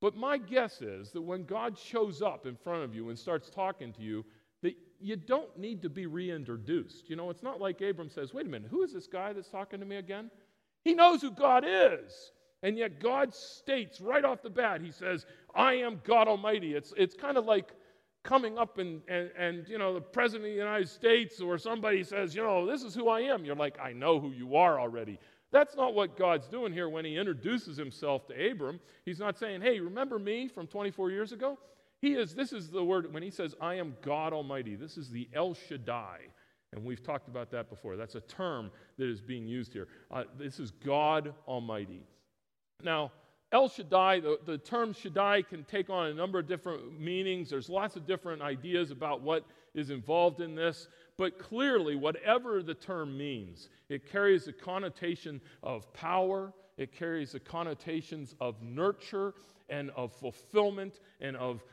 But 0.00 0.16
my 0.16 0.38
guess 0.38 0.80
is 0.80 1.10
that 1.12 1.20
when 1.20 1.44
God 1.44 1.78
shows 1.78 2.22
up 2.22 2.46
in 2.46 2.56
front 2.56 2.84
of 2.84 2.94
you 2.94 3.10
and 3.10 3.18
starts 3.18 3.50
talking 3.50 3.92
to 3.92 4.02
you, 4.02 4.24
that 4.62 4.74
you 4.98 5.16
don't 5.16 5.56
need 5.58 5.82
to 5.82 5.90
be 5.90 6.06
reintroduced. 6.06 7.08
You 7.10 7.16
know, 7.16 7.30
it's 7.30 7.42
not 7.42 7.60
like 7.60 7.80
Abram 7.80 8.08
says, 8.08 8.32
wait 8.32 8.46
a 8.46 8.48
minute, 8.48 8.70
who 8.70 8.82
is 8.82 8.92
this 8.92 9.06
guy 9.06 9.32
that's 9.32 9.48
talking 9.48 9.78
to 9.80 9.86
me 9.86 9.96
again? 9.96 10.30
He 10.84 10.94
knows 10.94 11.20
who 11.20 11.30
God 11.30 11.64
is. 11.66 12.32
And 12.62 12.76
yet 12.76 13.00
God 13.00 13.34
states 13.34 14.00
right 14.00 14.24
off 14.24 14.42
the 14.42 14.50
bat, 14.50 14.80
He 14.80 14.90
says, 14.90 15.26
I 15.54 15.74
am 15.74 16.00
God 16.04 16.28
Almighty. 16.28 16.74
It's, 16.74 16.92
it's 16.96 17.14
kind 17.14 17.36
of 17.36 17.44
like 17.44 17.72
coming 18.22 18.58
up 18.58 18.78
and, 18.78 19.00
and, 19.08 19.30
and, 19.36 19.68
you 19.68 19.78
know, 19.78 19.94
the 19.94 20.00
President 20.00 20.44
of 20.46 20.52
the 20.52 20.58
United 20.58 20.88
States 20.88 21.40
or 21.40 21.56
somebody 21.56 22.04
says, 22.04 22.34
you 22.34 22.42
know, 22.42 22.66
this 22.66 22.82
is 22.82 22.94
who 22.94 23.08
I 23.08 23.20
am. 23.20 23.44
You're 23.44 23.56
like, 23.56 23.78
I 23.80 23.92
know 23.92 24.20
who 24.20 24.30
you 24.30 24.56
are 24.56 24.78
already. 24.78 25.18
That's 25.52 25.74
not 25.74 25.94
what 25.94 26.16
God's 26.16 26.46
doing 26.46 26.72
here 26.72 26.88
when 26.88 27.04
He 27.04 27.16
introduces 27.16 27.76
Himself 27.76 28.26
to 28.28 28.50
Abram. 28.50 28.78
He's 29.04 29.18
not 29.18 29.38
saying, 29.38 29.62
hey, 29.62 29.80
remember 29.80 30.18
me 30.18 30.48
from 30.48 30.66
24 30.66 31.10
years 31.10 31.32
ago? 31.32 31.58
He 32.00 32.14
is, 32.14 32.34
this 32.34 32.52
is 32.52 32.70
the 32.70 32.84
word, 32.84 33.12
when 33.12 33.22
He 33.22 33.30
says, 33.30 33.54
I 33.60 33.74
am 33.74 33.96
God 34.02 34.32
Almighty, 34.32 34.76
this 34.76 34.96
is 34.96 35.10
the 35.10 35.28
El 35.34 35.54
Shaddai. 35.54 36.18
And 36.72 36.84
we've 36.84 37.02
talked 37.02 37.26
about 37.26 37.50
that 37.50 37.68
before. 37.68 37.96
That's 37.96 38.14
a 38.14 38.20
term 38.20 38.70
that 38.96 39.08
is 39.08 39.20
being 39.20 39.46
used 39.46 39.72
here. 39.72 39.88
Uh, 40.10 40.24
this 40.38 40.60
is 40.60 40.70
God 40.70 41.34
Almighty. 41.48 42.04
Now, 42.84 43.12
El 43.52 43.68
Shaddai, 43.68 44.20
the, 44.20 44.38
the 44.46 44.58
term 44.58 44.92
Shaddai 44.92 45.42
can 45.42 45.64
take 45.64 45.90
on 45.90 46.06
a 46.06 46.14
number 46.14 46.38
of 46.38 46.46
different 46.46 47.00
meanings. 47.00 47.50
There's 47.50 47.68
lots 47.68 47.96
of 47.96 48.06
different 48.06 48.42
ideas 48.42 48.90
about 48.90 49.22
what 49.22 49.44
is 49.74 49.90
involved 49.90 50.40
in 50.40 50.54
this. 50.54 50.88
But 51.16 51.38
clearly, 51.38 51.96
whatever 51.96 52.62
the 52.62 52.74
term 52.74 53.16
means, 53.18 53.68
it 53.88 54.10
carries 54.10 54.46
a 54.48 54.52
connotation 54.52 55.40
of 55.62 55.92
power, 55.92 56.52
it 56.76 56.92
carries 56.92 57.32
the 57.32 57.40
connotations 57.40 58.34
of 58.40 58.62
nurture 58.62 59.34
and 59.68 59.90
of 59.90 60.12
fulfillment 60.12 61.00
and 61.20 61.36
of, 61.36 61.64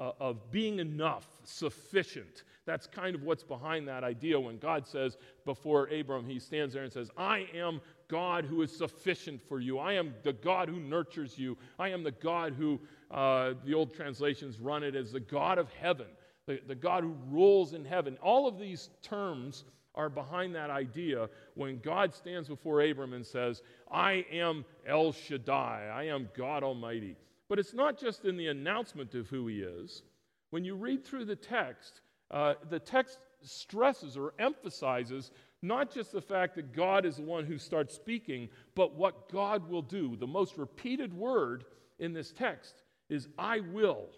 uh, 0.00 0.12
of 0.20 0.50
being 0.50 0.78
enough, 0.78 1.26
sufficient. 1.44 2.42
That's 2.66 2.86
kind 2.86 3.14
of 3.14 3.22
what's 3.22 3.44
behind 3.44 3.86
that 3.88 4.04
idea 4.04 4.38
when 4.38 4.58
God 4.58 4.86
says 4.86 5.16
before 5.44 5.88
Abram, 5.88 6.26
he 6.26 6.38
stands 6.38 6.74
there 6.74 6.82
and 6.82 6.92
says, 6.92 7.10
I 7.16 7.46
am 7.54 7.80
God 8.08 8.44
who 8.44 8.62
is 8.62 8.76
sufficient 8.76 9.40
for 9.48 9.60
you. 9.60 9.78
I 9.78 9.94
am 9.94 10.14
the 10.22 10.32
God 10.32 10.68
who 10.68 10.78
nurtures 10.80 11.38
you. 11.38 11.56
I 11.78 11.88
am 11.88 12.02
the 12.02 12.12
God 12.12 12.54
who, 12.54 12.80
uh, 13.10 13.54
the 13.64 13.74
old 13.74 13.94
translations 13.94 14.60
run 14.60 14.82
it 14.82 14.94
as 14.94 15.12
the 15.12 15.20
God 15.20 15.58
of 15.58 15.70
heaven. 15.72 16.06
the, 16.46 16.60
the 16.66 16.74
God 16.74 17.02
who 17.02 17.16
rules 17.28 17.72
in 17.72 17.84
heaven. 17.84 18.16
All 18.22 18.46
of 18.46 18.58
these 18.58 18.90
terms 19.02 19.64
are 19.94 20.08
behind 20.08 20.54
that 20.54 20.70
idea 20.70 21.28
when 21.54 21.80
God 21.80 22.14
stands 22.14 22.48
before 22.48 22.82
Abram 22.82 23.14
and 23.14 23.26
says, 23.26 23.62
I 23.90 24.24
am 24.30 24.64
El 24.86 25.12
Shaddai, 25.12 25.90
I 25.92 26.04
am 26.04 26.28
God 26.36 26.62
Almighty. 26.62 27.16
But 27.48 27.58
it's 27.58 27.74
not 27.74 27.98
just 27.98 28.24
in 28.24 28.36
the 28.36 28.48
announcement 28.48 29.14
of 29.14 29.28
who 29.28 29.46
he 29.46 29.60
is. 29.60 30.02
When 30.50 30.64
you 30.64 30.74
read 30.74 31.04
through 31.04 31.24
the 31.24 31.36
text, 31.36 32.00
uh, 32.30 32.54
the 32.68 32.78
text 32.78 33.18
stresses 33.42 34.16
or 34.16 34.34
emphasizes 34.38 35.30
not 35.62 35.92
just 35.92 36.12
the 36.12 36.20
fact 36.20 36.54
that 36.56 36.74
God 36.74 37.04
is 37.04 37.16
the 37.16 37.22
one 37.22 37.44
who 37.44 37.58
starts 37.58 37.94
speaking, 37.94 38.48
but 38.74 38.94
what 38.94 39.30
God 39.30 39.68
will 39.68 39.82
do. 39.82 40.16
The 40.16 40.26
most 40.26 40.56
repeated 40.58 41.12
word 41.12 41.64
in 41.98 42.12
this 42.12 42.32
text 42.32 42.82
is 43.08 43.28
I 43.38 43.60
will. 43.60 44.08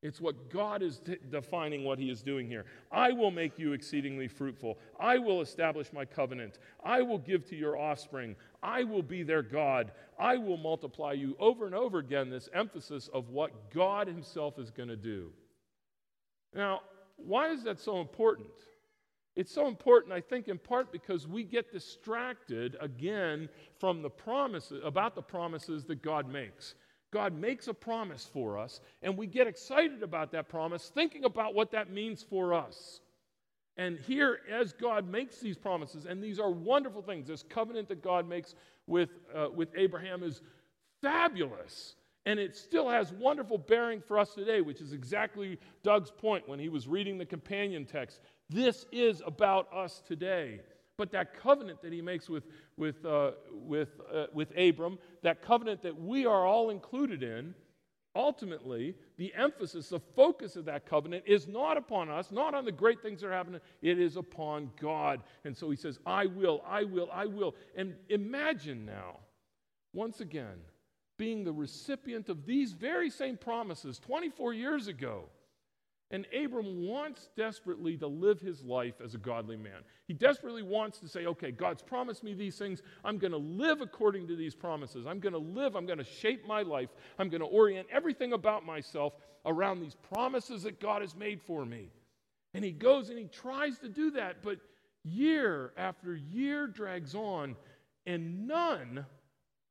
It's 0.00 0.20
what 0.20 0.48
God 0.48 0.82
is 0.82 0.98
de- 0.98 1.16
defining 1.16 1.82
what 1.82 1.98
He 1.98 2.08
is 2.08 2.22
doing 2.22 2.46
here. 2.46 2.66
I 2.92 3.10
will 3.10 3.32
make 3.32 3.58
you 3.58 3.72
exceedingly 3.72 4.28
fruitful. 4.28 4.78
I 4.98 5.18
will 5.18 5.40
establish 5.40 5.92
my 5.92 6.04
covenant. 6.04 6.58
I 6.84 7.02
will 7.02 7.18
give 7.18 7.44
to 7.46 7.56
your 7.56 7.76
offspring. 7.76 8.36
I 8.62 8.84
will 8.84 9.02
be 9.02 9.24
their 9.24 9.42
God. 9.42 9.90
I 10.18 10.36
will 10.36 10.56
multiply 10.56 11.12
you. 11.12 11.36
Over 11.40 11.66
and 11.66 11.74
over 11.74 11.98
again, 11.98 12.30
this 12.30 12.48
emphasis 12.54 13.08
of 13.12 13.30
what 13.30 13.72
God 13.72 14.06
Himself 14.06 14.58
is 14.58 14.70
going 14.70 14.88
to 14.88 14.96
do. 14.96 15.32
Now, 16.54 16.82
why 17.16 17.50
is 17.50 17.64
that 17.64 17.80
so 17.80 18.00
important? 18.00 18.48
It's 19.38 19.54
so 19.54 19.68
important, 19.68 20.12
I 20.12 20.20
think, 20.20 20.48
in 20.48 20.58
part 20.58 20.90
because 20.90 21.28
we 21.28 21.44
get 21.44 21.70
distracted 21.70 22.76
again 22.80 23.48
from 23.78 24.02
the 24.02 24.10
promises 24.10 24.82
about 24.84 25.14
the 25.14 25.22
promises 25.22 25.84
that 25.84 26.02
God 26.02 26.28
makes. 26.28 26.74
God 27.12 27.32
makes 27.32 27.68
a 27.68 27.72
promise 27.72 28.28
for 28.32 28.58
us, 28.58 28.80
and 29.00 29.16
we 29.16 29.28
get 29.28 29.46
excited 29.46 30.02
about 30.02 30.32
that 30.32 30.48
promise, 30.48 30.90
thinking 30.92 31.24
about 31.24 31.54
what 31.54 31.70
that 31.70 31.88
means 31.88 32.20
for 32.20 32.52
us. 32.52 32.98
And 33.76 34.00
here, 34.00 34.40
as 34.50 34.72
God 34.72 35.08
makes 35.08 35.38
these 35.38 35.56
promises, 35.56 36.04
and 36.04 36.20
these 36.20 36.40
are 36.40 36.50
wonderful 36.50 37.00
things, 37.00 37.28
this 37.28 37.44
covenant 37.44 37.86
that 37.90 38.02
God 38.02 38.28
makes 38.28 38.56
with, 38.88 39.10
uh, 39.32 39.50
with 39.54 39.68
Abraham 39.76 40.24
is 40.24 40.42
fabulous. 41.00 41.94
And 42.26 42.40
it 42.40 42.56
still 42.56 42.90
has 42.90 43.12
wonderful 43.12 43.56
bearing 43.56 44.00
for 44.00 44.18
us 44.18 44.34
today, 44.34 44.62
which 44.62 44.80
is 44.80 44.92
exactly 44.92 45.60
Doug's 45.84 46.10
point 46.10 46.48
when 46.48 46.58
he 46.58 46.68
was 46.68 46.88
reading 46.88 47.18
the 47.18 47.24
companion 47.24 47.86
text. 47.86 48.20
This 48.50 48.86
is 48.92 49.22
about 49.26 49.72
us 49.72 50.02
today. 50.06 50.60
But 50.96 51.12
that 51.12 51.40
covenant 51.40 51.80
that 51.82 51.92
he 51.92 52.02
makes 52.02 52.28
with, 52.28 52.44
with, 52.76 53.04
uh, 53.04 53.32
with, 53.52 54.00
uh, 54.12 54.26
with 54.32 54.50
Abram, 54.58 54.98
that 55.22 55.42
covenant 55.42 55.82
that 55.82 55.98
we 55.98 56.26
are 56.26 56.44
all 56.44 56.70
included 56.70 57.22
in, 57.22 57.54
ultimately, 58.16 58.96
the 59.16 59.32
emphasis, 59.34 59.90
the 59.90 60.00
focus 60.00 60.56
of 60.56 60.64
that 60.64 60.86
covenant 60.86 61.22
is 61.24 61.46
not 61.46 61.76
upon 61.76 62.10
us, 62.10 62.32
not 62.32 62.52
on 62.52 62.64
the 62.64 62.72
great 62.72 63.00
things 63.00 63.20
that 63.20 63.28
are 63.28 63.32
happening, 63.32 63.60
it 63.80 64.00
is 64.00 64.16
upon 64.16 64.72
God. 64.80 65.22
And 65.44 65.56
so 65.56 65.70
he 65.70 65.76
says, 65.76 66.00
I 66.04 66.26
will, 66.26 66.64
I 66.66 66.82
will, 66.82 67.08
I 67.12 67.26
will. 67.26 67.54
And 67.76 67.94
imagine 68.08 68.84
now, 68.84 69.18
once 69.94 70.20
again, 70.20 70.58
being 71.16 71.44
the 71.44 71.52
recipient 71.52 72.28
of 72.28 72.44
these 72.44 72.72
very 72.72 73.08
same 73.08 73.36
promises 73.36 74.00
24 74.00 74.52
years 74.52 74.88
ago. 74.88 75.26
And 76.10 76.26
Abram 76.34 76.86
wants 76.86 77.28
desperately 77.36 77.98
to 77.98 78.06
live 78.06 78.40
his 78.40 78.62
life 78.62 78.94
as 79.04 79.14
a 79.14 79.18
godly 79.18 79.58
man. 79.58 79.82
He 80.06 80.14
desperately 80.14 80.62
wants 80.62 80.98
to 81.00 81.08
say, 81.08 81.26
okay, 81.26 81.50
God's 81.50 81.82
promised 81.82 82.24
me 82.24 82.32
these 82.32 82.56
things. 82.56 82.80
I'm 83.04 83.18
going 83.18 83.32
to 83.32 83.36
live 83.36 83.82
according 83.82 84.26
to 84.28 84.36
these 84.36 84.54
promises. 84.54 85.06
I'm 85.06 85.20
going 85.20 85.34
to 85.34 85.38
live, 85.38 85.76
I'm 85.76 85.84
going 85.84 85.98
to 85.98 86.04
shape 86.04 86.46
my 86.46 86.62
life. 86.62 86.88
I'm 87.18 87.28
going 87.28 87.42
to 87.42 87.46
orient 87.46 87.88
everything 87.92 88.32
about 88.32 88.64
myself 88.64 89.12
around 89.44 89.80
these 89.80 89.96
promises 90.14 90.62
that 90.62 90.80
God 90.80 91.02
has 91.02 91.14
made 91.14 91.42
for 91.42 91.66
me. 91.66 91.90
And 92.54 92.64
he 92.64 92.72
goes 92.72 93.10
and 93.10 93.18
he 93.18 93.26
tries 93.26 93.78
to 93.80 93.88
do 93.90 94.10
that, 94.12 94.42
but 94.42 94.58
year 95.04 95.72
after 95.76 96.16
year 96.16 96.66
drags 96.66 97.14
on, 97.14 97.54
and 98.06 98.48
none 98.48 99.04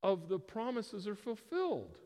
of 0.04 0.30
the 0.30 0.38
promises 0.38 1.08
are 1.08 1.16
fulfilled. 1.16 1.98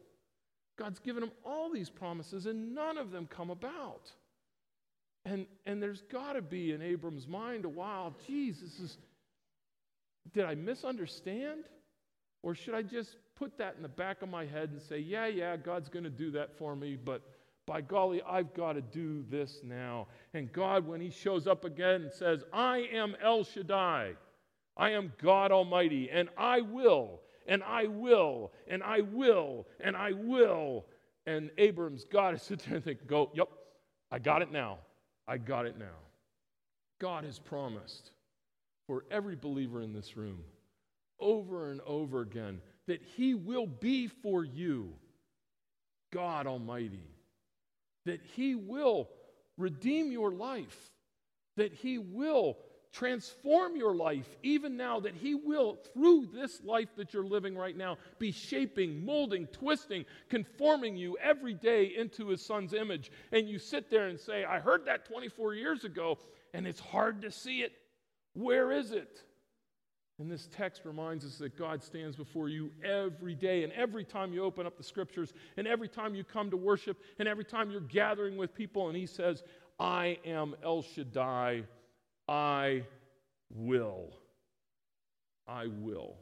God's 0.80 1.00
given 1.00 1.22
him 1.22 1.32
all 1.46 1.70
these 1.70 1.90
promises, 1.90 2.46
and 2.46 2.74
none 2.74 2.98
of 2.98 3.12
them 3.12 3.28
come 3.28 3.50
about. 3.50 4.14
And, 5.26 5.46
and 5.66 5.82
there's 5.82 6.02
got 6.12 6.34
to 6.34 6.42
be 6.42 6.72
in 6.72 6.82
Abram's 6.82 7.28
mind 7.28 7.66
a 7.66 7.70
while, 7.70 8.16
this 8.28 8.80
is, 8.80 8.98
did 10.34 10.46
I 10.46 10.56
misunderstand? 10.56 11.66
Or 12.44 12.56
should 12.56 12.74
I 12.74 12.82
just 12.82 13.18
put 13.36 13.58
that 13.60 13.76
in 13.76 13.84
the 13.84 13.90
back 13.90 14.24
of 14.24 14.30
my 14.30 14.46
head 14.46 14.70
and 14.72 14.82
say, 14.82 14.98
yeah, 14.98 15.28
yeah, 15.28 15.58
God's 15.58 15.90
going 15.90 16.04
to 16.04 16.10
do 16.10 16.32
that 16.32 16.58
for 16.58 16.76
me, 16.76 16.96
but 16.96 17.22
by 17.68 17.82
golly, 17.82 18.22
I've 18.28 18.54
got 18.54 18.74
to 18.74 18.82
do 18.82 19.24
this 19.30 19.60
now. 19.64 20.08
And 20.34 20.52
God, 20.52 20.88
when 20.88 21.00
He 21.00 21.12
shows 21.12 21.46
up 21.46 21.64
again 21.66 22.10
says, 22.12 22.44
I 22.52 22.80
am 22.92 23.16
El 23.22 23.44
Shaddai, 23.44 24.14
I 24.76 24.90
am 24.92 25.14
God 25.22 25.52
Almighty, 25.52 26.10
and 26.12 26.30
I 26.38 26.62
will, 26.62 27.22
and 27.48 27.64
I 27.64 27.86
will, 27.86 28.52
and 28.68 28.82
I 28.82 29.02
will, 29.02 29.68
and 29.80 29.96
I 29.96 30.14
will. 30.14 30.86
And 31.28 31.52
Abram's 31.58 32.06
got 32.06 32.32
to 32.32 32.40
sit 32.44 32.60
there 32.60 32.76
and 32.76 32.84
think, 32.84 33.06
go, 33.06 33.30
yep, 33.36 33.50
I 34.12 34.18
got 34.18 34.42
it 34.42 34.52
now. 34.52 34.80
I 35.32 35.38
got 35.38 35.66
it 35.66 35.80
now. 35.80 35.86
God 37.00 37.24
has 37.24 37.40
promised 37.40 38.12
for 38.86 39.06
every 39.10 39.38
believer 39.38 39.82
in 39.82 39.94
this 39.94 40.18
room 40.18 40.44
over 41.22 41.72
and 41.72 41.80
over 41.88 42.20
again 42.20 42.60
that 42.88 43.02
He 43.16 43.34
will 43.34 43.66
be 43.66 44.08
for 44.08 44.44
you 44.44 44.92
God 46.12 46.48
Almighty, 46.48 47.08
that 48.06 48.20
He 48.36 48.56
will 48.56 49.08
redeem 49.58 50.12
your 50.12 50.34
life, 50.34 50.92
that 51.56 51.72
He 51.72 51.98
will 51.98 52.58
transform 52.92 53.76
your 53.76 53.96
life 53.96 54.28
even 54.44 54.76
now, 54.76 55.00
that 55.00 55.16
He 55.16 55.36
will, 55.36 55.78
through 55.94 56.28
this 56.34 56.62
life 56.64 56.90
that 56.98 57.14
you're 57.14 57.26
living 57.26 57.56
right 57.56 57.76
now, 57.76 57.98
be 58.20 58.32
shaping, 58.32 59.06
molding, 59.06 59.48
twisting, 59.48 60.06
conforming 60.30 60.96
you 60.98 61.18
every 61.22 61.54
day 61.54 61.94
into 61.98 62.28
His 62.30 62.46
Son's 62.46 62.74
image. 62.74 63.12
And 63.32 63.48
you 63.48 63.60
sit 63.60 63.90
there 63.90 64.08
and 64.08 64.20
say, 64.20 64.44
I 64.44 64.60
heard 64.60 64.86
that 64.86 65.06
24 65.06 65.54
years 65.54 65.84
ago, 65.84 66.18
and 66.54 66.68
it's 66.68 66.80
hard 66.80 67.22
to 67.22 67.32
see 67.32 67.62
it. 67.62 67.72
Where 68.34 68.72
is 68.72 68.92
it? 68.92 69.22
And 70.20 70.30
this 70.30 70.48
text 70.56 70.82
reminds 70.86 71.26
us 71.26 71.38
that 71.38 71.58
God 71.58 71.82
stands 71.82 72.16
before 72.16 72.48
you 72.48 72.72
every 72.84 73.34
day. 73.34 73.64
And 73.64 73.74
every 73.74 74.04
time 74.04 74.34
you 74.34 74.44
open 74.44 74.68
up 74.68 74.78
the 74.78 74.84
scriptures, 74.84 75.34
and 75.58 75.68
every 75.68 75.88
time 75.88 76.14
you 76.14 76.24
come 76.24 76.52
to 76.52 76.58
worship, 76.58 76.98
and 77.18 77.28
every 77.28 77.46
time 77.46 77.72
you're 77.72 77.82
gathering 77.82 78.38
with 78.38 78.54
people, 78.54 78.88
and 78.88 78.96
He 78.96 79.08
says, 79.08 79.44
I 79.80 80.20
am 80.26 80.56
El 80.64 80.84
Shaddai 80.84 81.64
I 82.32 82.84
will. 83.54 84.14
I 85.50 85.68
will. 85.68 86.16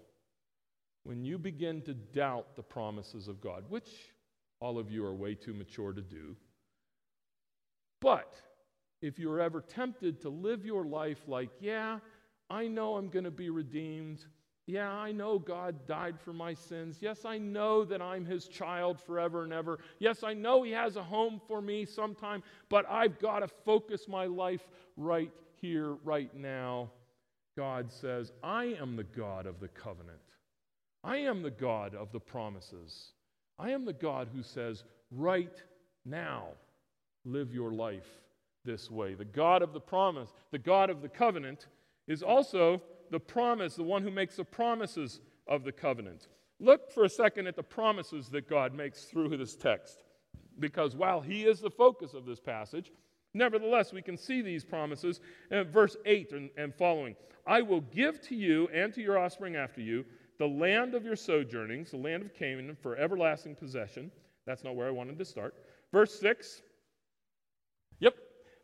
When 1.04 1.24
you 1.24 1.38
begin 1.38 1.84
to 1.84 1.94
doubt 1.94 2.56
the 2.56 2.64
promises 2.64 3.28
of 3.28 3.40
God, 3.40 3.64
which 3.70 3.90
all 4.60 4.80
of 4.80 4.90
you 4.90 5.06
are 5.06 5.14
way 5.14 5.36
too 5.36 5.54
mature 5.54 5.94
to 5.94 6.02
do, 6.02 6.36
but 8.02 8.34
if 9.04 9.20
you're 9.20 9.40
ever 9.40 9.62
tempted 9.62 10.20
to 10.22 10.30
live 10.30 10.66
your 10.66 10.84
life 10.84 11.20
like, 11.28 11.52
yeah, 11.60 12.00
I 12.50 12.66
know 12.66 12.96
I'm 12.96 13.10
going 13.10 13.26
to 13.26 13.32
be 13.32 13.52
redeemed. 13.52 14.26
Yeah, 14.66 14.92
I 14.92 15.12
know 15.12 15.38
God 15.38 15.86
died 15.86 16.20
for 16.20 16.34
my 16.34 16.56
sins. 16.56 16.98
Yes, 17.02 17.24
I 17.24 17.38
know 17.38 17.86
that 17.86 18.02
I'm 18.02 18.26
his 18.26 18.48
child 18.48 19.00
forever 19.00 19.44
and 19.44 19.54
ever. 19.54 19.78
Yes, 20.00 20.24
I 20.24 20.34
know 20.34 20.64
he 20.64 20.72
has 20.72 20.96
a 20.96 21.04
home 21.04 21.40
for 21.48 21.62
me 21.62 21.86
sometime, 21.86 22.42
but 22.68 22.90
I've 22.90 23.20
got 23.20 23.42
to 23.42 23.48
focus 23.48 24.08
my 24.08 24.26
life 24.26 24.68
right 24.98 25.32
here, 25.62 25.94
right 26.04 26.34
now, 26.36 26.90
God 27.58 27.92
says, 27.92 28.32
I 28.44 28.66
am 28.80 28.96
the 28.96 29.04
God 29.04 29.46
of 29.46 29.60
the 29.60 29.68
covenant. 29.68 30.20
I 31.04 31.18
am 31.18 31.42
the 31.42 31.52
God 31.52 31.96
of 31.96 32.12
the 32.12 32.20
promises. 32.20 33.12
I 33.58 33.72
am 33.72 33.86
the 33.86 33.94
God 33.94 34.30
who 34.34 34.44
says, 34.44 34.84
right 35.12 35.62
now, 36.06 36.48
live 37.26 37.54
your 37.54 37.72
life 37.72 38.08
this 38.66 38.90
way. 38.90 39.14
The 39.14 39.26
God 39.26 39.62
of 39.62 39.74
the 39.74 39.80
promise, 39.80 40.34
the 40.52 40.60
God 40.60 40.90
of 40.90 41.02
the 41.02 41.10
covenant, 41.10 41.68
is 42.08 42.24
also 42.24 42.82
the 43.12 43.20
promise, 43.20 43.76
the 43.76 43.84
one 43.84 44.04
who 44.04 44.12
makes 44.12 44.36
the 44.36 44.44
promises 44.44 45.20
of 45.48 45.64
the 45.64 45.72
covenant. 45.72 46.28
Look 46.60 46.92
for 46.92 47.04
a 47.04 47.10
second 47.10 47.48
at 47.48 47.56
the 47.56 47.64
promises 47.64 48.30
that 48.30 48.50
God 48.50 48.74
makes 48.74 49.06
through 49.06 49.36
this 49.38 49.56
text. 49.56 50.04
Because 50.60 50.96
while 50.96 51.22
He 51.22 51.46
is 51.46 51.60
the 51.60 51.70
focus 51.70 52.14
of 52.14 52.26
this 52.26 52.40
passage, 52.40 52.92
Nevertheless, 53.34 53.94
we 53.94 54.02
can 54.02 54.18
see 54.18 54.42
these 54.42 54.64
promises 54.64 55.20
in 55.52 55.64
verse 55.66 55.96
8 56.06 56.32
and, 56.32 56.50
and, 56.58 56.74
following. 56.74 57.16
I 57.46 57.62
will 57.62 57.82
give 57.82 58.22
to 58.28 58.36
you 58.36 58.68
and 58.74 58.94
to 58.94 59.02
your 59.02 59.20
offspring 59.20 59.56
after 59.56 59.82
you 59.82 60.06
the 60.40 60.48
land 60.48 60.96
of 60.96 61.04
your 61.04 61.16
sojournings, 61.16 61.92
the 61.92 61.98
land 61.98 62.24
of 62.24 62.34
Canaan, 62.34 62.76
for 62.82 62.96
everlasting 62.96 63.56
possession. 63.56 64.10
That's 64.46 64.64
not 64.64 64.76
where 64.76 64.88
I 64.88 64.92
wanted 64.92 65.20
to 65.20 65.26
start. 65.26 65.54
Verse 65.92 66.18
6. 66.20 66.62
Yep. 68.00 68.16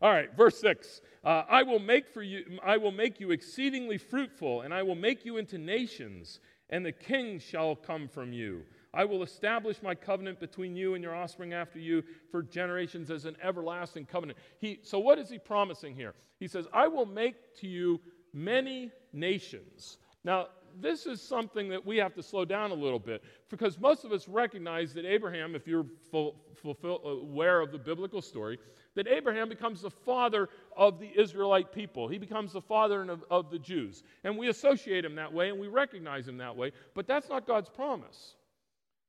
All 0.02 0.10
right, 0.10 0.34
verse 0.36 0.58
6. 0.60 1.00
Uh, 1.22 1.44
I 1.48 1.62
will 1.62 1.78
make 1.78 2.08
for 2.08 2.22
you 2.22 2.58
I 2.64 2.76
will 2.76 2.92
make 2.92 3.20
you 3.20 3.30
exceedingly 3.30 3.98
fruitful, 3.98 4.62
and 4.62 4.72
I 4.72 4.82
will 4.82 4.94
make 4.94 5.24
you 5.24 5.36
into 5.36 5.58
nations, 5.58 6.40
and 6.70 6.84
the 6.84 6.92
king 6.92 7.38
shall 7.38 7.76
come 7.76 8.08
from 8.08 8.32
you. 8.32 8.62
I 8.96 9.04
will 9.04 9.22
establish 9.22 9.82
my 9.82 9.94
covenant 9.94 10.40
between 10.40 10.74
you 10.74 10.94
and 10.94 11.04
your 11.04 11.14
offspring 11.14 11.52
after 11.52 11.78
you 11.78 12.02
for 12.30 12.42
generations 12.42 13.10
as 13.10 13.26
an 13.26 13.36
everlasting 13.42 14.06
covenant. 14.06 14.38
He, 14.58 14.80
so, 14.82 14.98
what 14.98 15.18
is 15.18 15.28
he 15.28 15.38
promising 15.38 15.94
here? 15.94 16.14
He 16.40 16.48
says, 16.48 16.66
I 16.72 16.88
will 16.88 17.04
make 17.04 17.54
to 17.60 17.68
you 17.68 18.00
many 18.32 18.90
nations. 19.12 19.98
Now, 20.24 20.46
this 20.80 21.06
is 21.06 21.22
something 21.22 21.68
that 21.68 21.84
we 21.84 21.96
have 21.98 22.14
to 22.14 22.22
slow 22.22 22.44
down 22.44 22.70
a 22.70 22.74
little 22.74 22.98
bit 22.98 23.22
because 23.50 23.78
most 23.78 24.04
of 24.04 24.12
us 24.12 24.28
recognize 24.28 24.92
that 24.94 25.04
Abraham, 25.04 25.54
if 25.54 25.66
you're 25.66 25.86
fulfill, 26.10 27.00
aware 27.04 27.60
of 27.60 27.72
the 27.72 27.78
biblical 27.78 28.20
story, 28.20 28.58
that 28.94 29.06
Abraham 29.06 29.48
becomes 29.48 29.82
the 29.82 29.90
father 29.90 30.48
of 30.76 30.98
the 30.98 31.10
Israelite 31.18 31.72
people. 31.72 32.08
He 32.08 32.18
becomes 32.18 32.52
the 32.52 32.60
father 32.60 33.02
of, 33.02 33.24
of 33.30 33.50
the 33.50 33.58
Jews. 33.58 34.02
And 34.24 34.36
we 34.36 34.48
associate 34.48 35.04
him 35.04 35.14
that 35.16 35.32
way 35.32 35.50
and 35.50 35.58
we 35.58 35.68
recognize 35.68 36.26
him 36.26 36.38
that 36.38 36.56
way, 36.56 36.72
but 36.94 37.06
that's 37.06 37.28
not 37.28 37.46
God's 37.46 37.68
promise. 37.68 38.36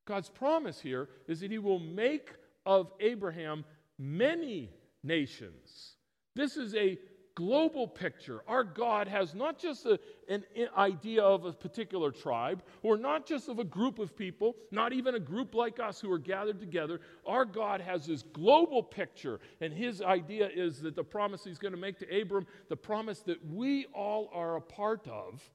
God's 0.08 0.30
promise 0.30 0.80
here 0.80 1.10
is 1.28 1.42
that 1.42 1.52
he 1.52 1.60
will 1.60 1.80
make 1.80 2.32
of 2.66 2.92
Abraham 3.00 3.66
many 4.00 4.72
nations. 5.04 5.96
This 6.36 6.58
is 6.58 6.74
a 6.74 6.98
global 7.36 7.88
picture. 7.88 8.42
Our 8.48 8.64
God 8.64 9.08
has 9.08 9.36
not 9.36 9.60
just 9.60 9.86
a, 9.86 10.00
an 10.28 10.44
idea 10.76 11.22
of 11.22 11.46
a 11.46 11.54
particular 11.54 12.12
tribe, 12.12 12.64
or 12.82 12.98
not 12.98 13.28
just 13.28 13.48
of 13.48 13.60
a 13.60 13.64
group 13.64 14.00
of 14.00 14.18
people, 14.18 14.56
not 14.72 14.92
even 14.92 15.14
a 15.14 15.20
group 15.20 15.54
like 15.54 15.80
us 15.80 16.02
who 16.02 16.12
are 16.12 16.18
gathered 16.18 16.60
together. 16.60 17.00
Our 17.28 17.46
God 17.46 17.80
has 17.82 18.08
this 18.08 18.24
global 18.24 18.82
picture, 18.82 19.40
and 19.62 19.72
his 19.72 20.02
idea 20.02 20.50
is 20.52 20.82
that 20.82 20.96
the 20.96 21.04
promise 21.04 21.44
he's 21.44 21.60
going 21.60 21.76
to 21.76 21.80
make 21.80 22.00
to 22.00 22.22
Abram, 22.22 22.48
the 22.70 22.76
promise 22.76 23.20
that 23.20 23.46
we 23.46 23.86
all 23.94 24.32
are 24.34 24.56
a 24.56 24.62
part 24.62 25.08
of, 25.08 25.48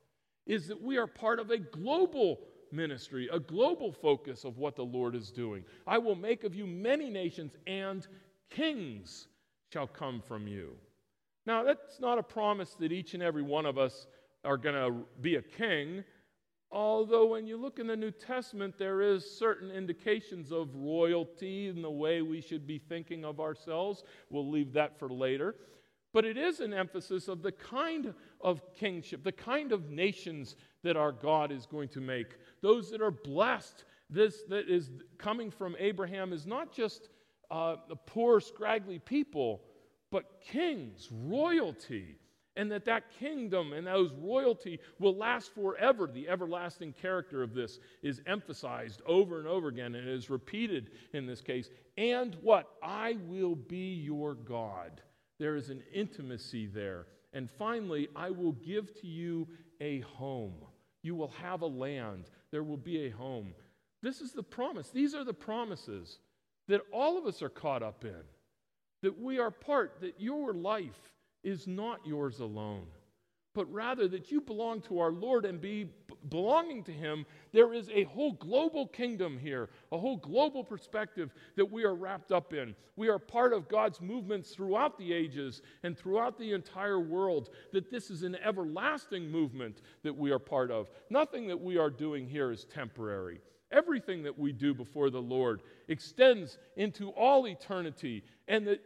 is 0.46 0.68
that 0.68 0.80
we 0.80 0.98
are 0.98 1.08
part 1.08 1.40
of 1.40 1.50
a 1.50 1.58
global 1.58 2.38
ministry, 2.72 3.28
a 3.32 3.38
global 3.38 3.92
focus 3.92 4.44
of 4.44 4.58
what 4.58 4.76
the 4.76 4.84
Lord 4.84 5.14
is 5.14 5.30
doing. 5.30 5.64
I 5.86 5.98
will 5.98 6.14
make 6.14 6.44
of 6.44 6.54
you 6.54 6.66
many 6.66 7.10
nations, 7.10 7.52
and 7.66 8.06
kings 8.50 9.28
shall 9.72 9.86
come 9.86 10.20
from 10.20 10.46
you. 10.46 10.76
Now, 11.46 11.64
that's 11.64 12.00
not 12.00 12.18
a 12.18 12.22
promise 12.22 12.74
that 12.78 12.92
each 12.92 13.14
and 13.14 13.22
every 13.22 13.42
one 13.42 13.66
of 13.66 13.78
us 13.78 14.06
are 14.44 14.56
going 14.56 14.74
to 14.74 15.04
be 15.20 15.36
a 15.36 15.42
king, 15.42 16.04
although 16.70 17.26
when 17.26 17.46
you 17.46 17.56
look 17.56 17.78
in 17.78 17.86
the 17.86 17.96
New 17.96 18.10
Testament, 18.10 18.76
there 18.78 19.02
is 19.02 19.38
certain 19.38 19.70
indications 19.70 20.52
of 20.52 20.74
royalty 20.74 21.68
in 21.68 21.82
the 21.82 21.90
way 21.90 22.22
we 22.22 22.40
should 22.40 22.66
be 22.66 22.78
thinking 22.78 23.24
of 23.24 23.40
ourselves. 23.40 24.04
We'll 24.30 24.50
leave 24.50 24.72
that 24.72 24.98
for 24.98 25.08
later. 25.08 25.56
But 26.12 26.24
it 26.26 26.36
is 26.36 26.60
an 26.60 26.74
emphasis 26.74 27.28
of 27.28 27.42
the 27.42 27.52
kind 27.52 28.12
of 28.42 28.60
kingship, 28.74 29.22
the 29.22 29.32
kind 29.32 29.72
of 29.72 29.90
nations 29.90 30.56
that 30.82 30.96
our 30.96 31.12
God 31.12 31.52
is 31.52 31.66
going 31.66 31.88
to 31.90 32.00
make. 32.00 32.36
Those 32.60 32.90
that 32.90 33.00
are 33.00 33.10
blessed. 33.10 33.84
This 34.10 34.42
that 34.48 34.68
is 34.68 34.90
coming 35.16 35.50
from 35.50 35.74
Abraham 35.78 36.32
is 36.32 36.46
not 36.46 36.72
just 36.72 37.08
uh, 37.50 37.76
the 37.88 37.96
poor, 37.96 38.40
scraggly 38.40 38.98
people 38.98 39.62
but 40.12 40.42
kings, 40.42 41.08
royalty, 41.10 42.18
and 42.54 42.70
that 42.70 42.84
that 42.84 43.04
kingdom 43.18 43.72
and 43.72 43.86
those 43.86 44.12
royalty 44.12 44.78
will 45.00 45.16
last 45.16 45.54
forever. 45.54 46.06
The 46.06 46.28
everlasting 46.28 46.92
character 46.92 47.42
of 47.42 47.54
this 47.54 47.80
is 48.02 48.20
emphasized 48.26 49.00
over 49.06 49.38
and 49.38 49.48
over 49.48 49.68
again 49.68 49.94
and 49.94 50.06
is 50.06 50.28
repeated 50.28 50.90
in 51.14 51.26
this 51.26 51.40
case. 51.40 51.70
And 51.96 52.36
what? 52.42 52.68
I 52.82 53.16
will 53.26 53.56
be 53.56 53.94
your 53.94 54.34
God. 54.34 55.00
There 55.38 55.56
is 55.56 55.70
an 55.70 55.82
intimacy 55.92 56.66
there. 56.66 57.06
And 57.32 57.50
finally, 57.50 58.08
I 58.14 58.30
will 58.30 58.52
give 58.52 58.94
to 59.00 59.06
you 59.06 59.48
a 59.80 60.00
home. 60.00 60.54
You 61.02 61.14
will 61.14 61.32
have 61.42 61.62
a 61.62 61.66
land. 61.66 62.24
There 62.50 62.62
will 62.62 62.76
be 62.76 63.06
a 63.06 63.10
home. 63.10 63.54
This 64.02 64.20
is 64.20 64.32
the 64.32 64.42
promise. 64.42 64.90
These 64.90 65.14
are 65.14 65.24
the 65.24 65.32
promises 65.34 66.18
that 66.68 66.82
all 66.92 67.18
of 67.18 67.26
us 67.26 67.42
are 67.42 67.48
caught 67.48 67.82
up 67.82 68.04
in 68.04 68.22
that 69.02 69.20
we 69.20 69.38
are 69.38 69.50
part, 69.50 70.00
that 70.00 70.20
your 70.20 70.54
life 70.54 71.12
is 71.42 71.66
not 71.66 72.06
yours 72.06 72.38
alone, 72.38 72.86
but 73.54 73.70
rather 73.72 74.08
that 74.08 74.30
you 74.30 74.40
belong 74.40 74.80
to 74.82 74.98
our 74.98 75.12
Lord 75.12 75.44
and 75.44 75.60
be 75.60 75.90
belonging 76.28 76.82
to 76.84 76.92
Him. 76.92 77.26
There 77.52 77.74
is 77.74 77.88
a 77.90 78.04
whole 78.04 78.32
global 78.32 78.86
kingdom 78.86 79.38
here, 79.38 79.68
a 79.90 79.98
whole 79.98 80.16
global 80.16 80.64
perspective 80.64 81.34
that 81.56 81.70
we 81.70 81.84
are 81.84 81.94
wrapped 81.94 82.32
up 82.32 82.52
in. 82.54 82.74
We 82.96 83.08
are 83.08 83.18
part 83.18 83.52
of 83.52 83.68
God's 83.68 84.00
movements 84.00 84.54
throughout 84.54 84.98
the 84.98 85.12
ages 85.12 85.62
and 85.82 85.96
throughout 85.96 86.38
the 86.38 86.52
entire 86.52 87.00
world, 87.00 87.50
that 87.72 87.90
this 87.90 88.10
is 88.10 88.22
an 88.22 88.36
everlasting 88.36 89.30
movement 89.30 89.82
that 90.02 90.16
we 90.16 90.30
are 90.30 90.38
part 90.38 90.70
of. 90.70 90.90
Nothing 91.10 91.46
that 91.48 91.60
we 91.60 91.76
are 91.76 91.90
doing 91.90 92.26
here 92.26 92.52
is 92.52 92.64
temporary. 92.64 93.40
Everything 93.70 94.22
that 94.22 94.38
we 94.38 94.52
do 94.52 94.74
before 94.74 95.08
the 95.08 95.22
Lord 95.22 95.62
extends 95.88 96.58
into 96.76 97.08
all 97.10 97.46
eternity, 97.46 98.22
and 98.46 98.66
that 98.66 98.80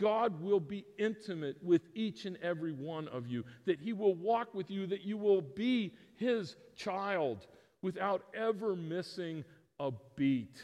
God 0.00 0.40
will 0.40 0.60
be 0.60 0.84
intimate 0.98 1.62
with 1.62 1.82
each 1.94 2.24
and 2.24 2.36
every 2.42 2.72
one 2.72 3.08
of 3.08 3.26
you, 3.26 3.44
that 3.66 3.78
He 3.78 3.92
will 3.92 4.14
walk 4.14 4.54
with 4.54 4.70
you, 4.70 4.86
that 4.86 5.02
you 5.02 5.16
will 5.16 5.42
be 5.42 5.94
His 6.16 6.56
child 6.76 7.46
without 7.82 8.24
ever 8.34 8.74
missing 8.74 9.44
a 9.78 9.90
beat, 10.16 10.62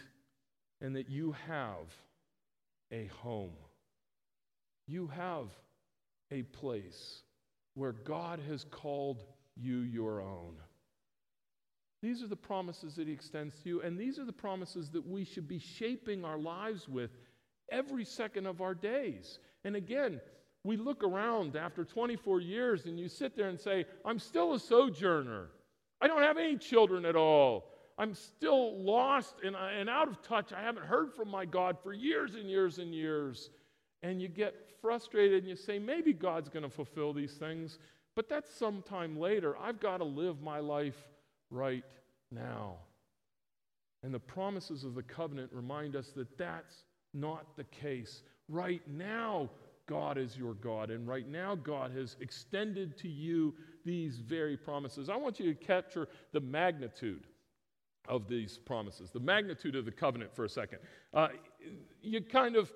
and 0.80 0.96
that 0.96 1.08
you 1.08 1.34
have 1.46 1.92
a 2.90 3.06
home. 3.22 3.52
You 4.86 5.08
have 5.08 5.48
a 6.30 6.42
place 6.42 7.22
where 7.74 7.92
God 7.92 8.40
has 8.48 8.64
called 8.64 9.24
you 9.56 9.78
your 9.78 10.20
own. 10.20 10.54
These 12.02 12.22
are 12.22 12.28
the 12.28 12.36
promises 12.36 12.94
that 12.94 13.08
He 13.08 13.12
extends 13.12 13.54
to 13.62 13.68
you, 13.68 13.82
and 13.82 13.98
these 13.98 14.18
are 14.18 14.24
the 14.24 14.32
promises 14.32 14.90
that 14.90 15.06
we 15.06 15.24
should 15.24 15.48
be 15.48 15.58
shaping 15.58 16.24
our 16.24 16.38
lives 16.38 16.88
with 16.88 17.10
every 17.70 18.04
second 18.04 18.46
of 18.46 18.60
our 18.60 18.74
days. 18.74 19.38
And 19.64 19.76
again, 19.76 20.20
we 20.64 20.76
look 20.76 21.02
around 21.02 21.56
after 21.56 21.84
24 21.84 22.40
years 22.40 22.86
and 22.86 22.98
you 22.98 23.08
sit 23.08 23.36
there 23.36 23.48
and 23.48 23.58
say, 23.58 23.86
I'm 24.04 24.18
still 24.18 24.54
a 24.54 24.60
sojourner. 24.60 25.48
I 26.00 26.06
don't 26.06 26.22
have 26.22 26.38
any 26.38 26.56
children 26.56 27.04
at 27.04 27.16
all. 27.16 27.70
I'm 27.96 28.14
still 28.14 28.80
lost 28.80 29.36
and, 29.44 29.56
uh, 29.56 29.70
and 29.76 29.88
out 29.88 30.08
of 30.08 30.22
touch. 30.22 30.52
I 30.52 30.62
haven't 30.62 30.86
heard 30.86 31.12
from 31.12 31.28
my 31.28 31.44
God 31.44 31.76
for 31.82 31.92
years 31.92 32.34
and 32.34 32.48
years 32.48 32.78
and 32.78 32.94
years. 32.94 33.50
And 34.02 34.22
you 34.22 34.28
get 34.28 34.54
frustrated 34.80 35.38
and 35.38 35.48
you 35.48 35.56
say, 35.56 35.78
maybe 35.78 36.12
God's 36.12 36.48
going 36.48 36.62
to 36.62 36.70
fulfill 36.70 37.12
these 37.12 37.32
things, 37.32 37.78
but 38.14 38.28
that's 38.28 38.52
sometime 38.54 39.18
later. 39.18 39.56
I've 39.58 39.80
got 39.80 39.96
to 39.98 40.04
live 40.04 40.40
my 40.40 40.60
life 40.60 40.96
right 41.50 41.84
now. 42.30 42.76
And 44.04 44.14
the 44.14 44.20
promises 44.20 44.84
of 44.84 44.94
the 44.94 45.02
covenant 45.02 45.50
remind 45.52 45.96
us 45.96 46.08
that 46.14 46.38
that's 46.38 46.84
not 47.14 47.56
the 47.56 47.64
case. 47.64 48.22
Right 48.48 48.82
now, 48.88 49.50
God 49.86 50.18
is 50.18 50.36
your 50.36 50.54
God, 50.54 50.90
and 50.90 51.08
right 51.08 51.26
now, 51.26 51.54
God 51.54 51.92
has 51.92 52.16
extended 52.20 52.96
to 52.98 53.08
you 53.08 53.54
these 53.84 54.18
very 54.18 54.56
promises. 54.56 55.08
I 55.08 55.16
want 55.16 55.40
you 55.40 55.52
to 55.52 55.54
capture 55.54 56.08
the 56.32 56.40
magnitude 56.40 57.26
of 58.06 58.28
these 58.28 58.58
promises, 58.58 59.10
the 59.10 59.20
magnitude 59.20 59.76
of 59.76 59.84
the 59.84 59.90
covenant 59.90 60.34
for 60.34 60.44
a 60.44 60.48
second. 60.48 60.78
Uh, 61.14 61.28
you 62.02 62.20
kind 62.20 62.56
of, 62.56 62.72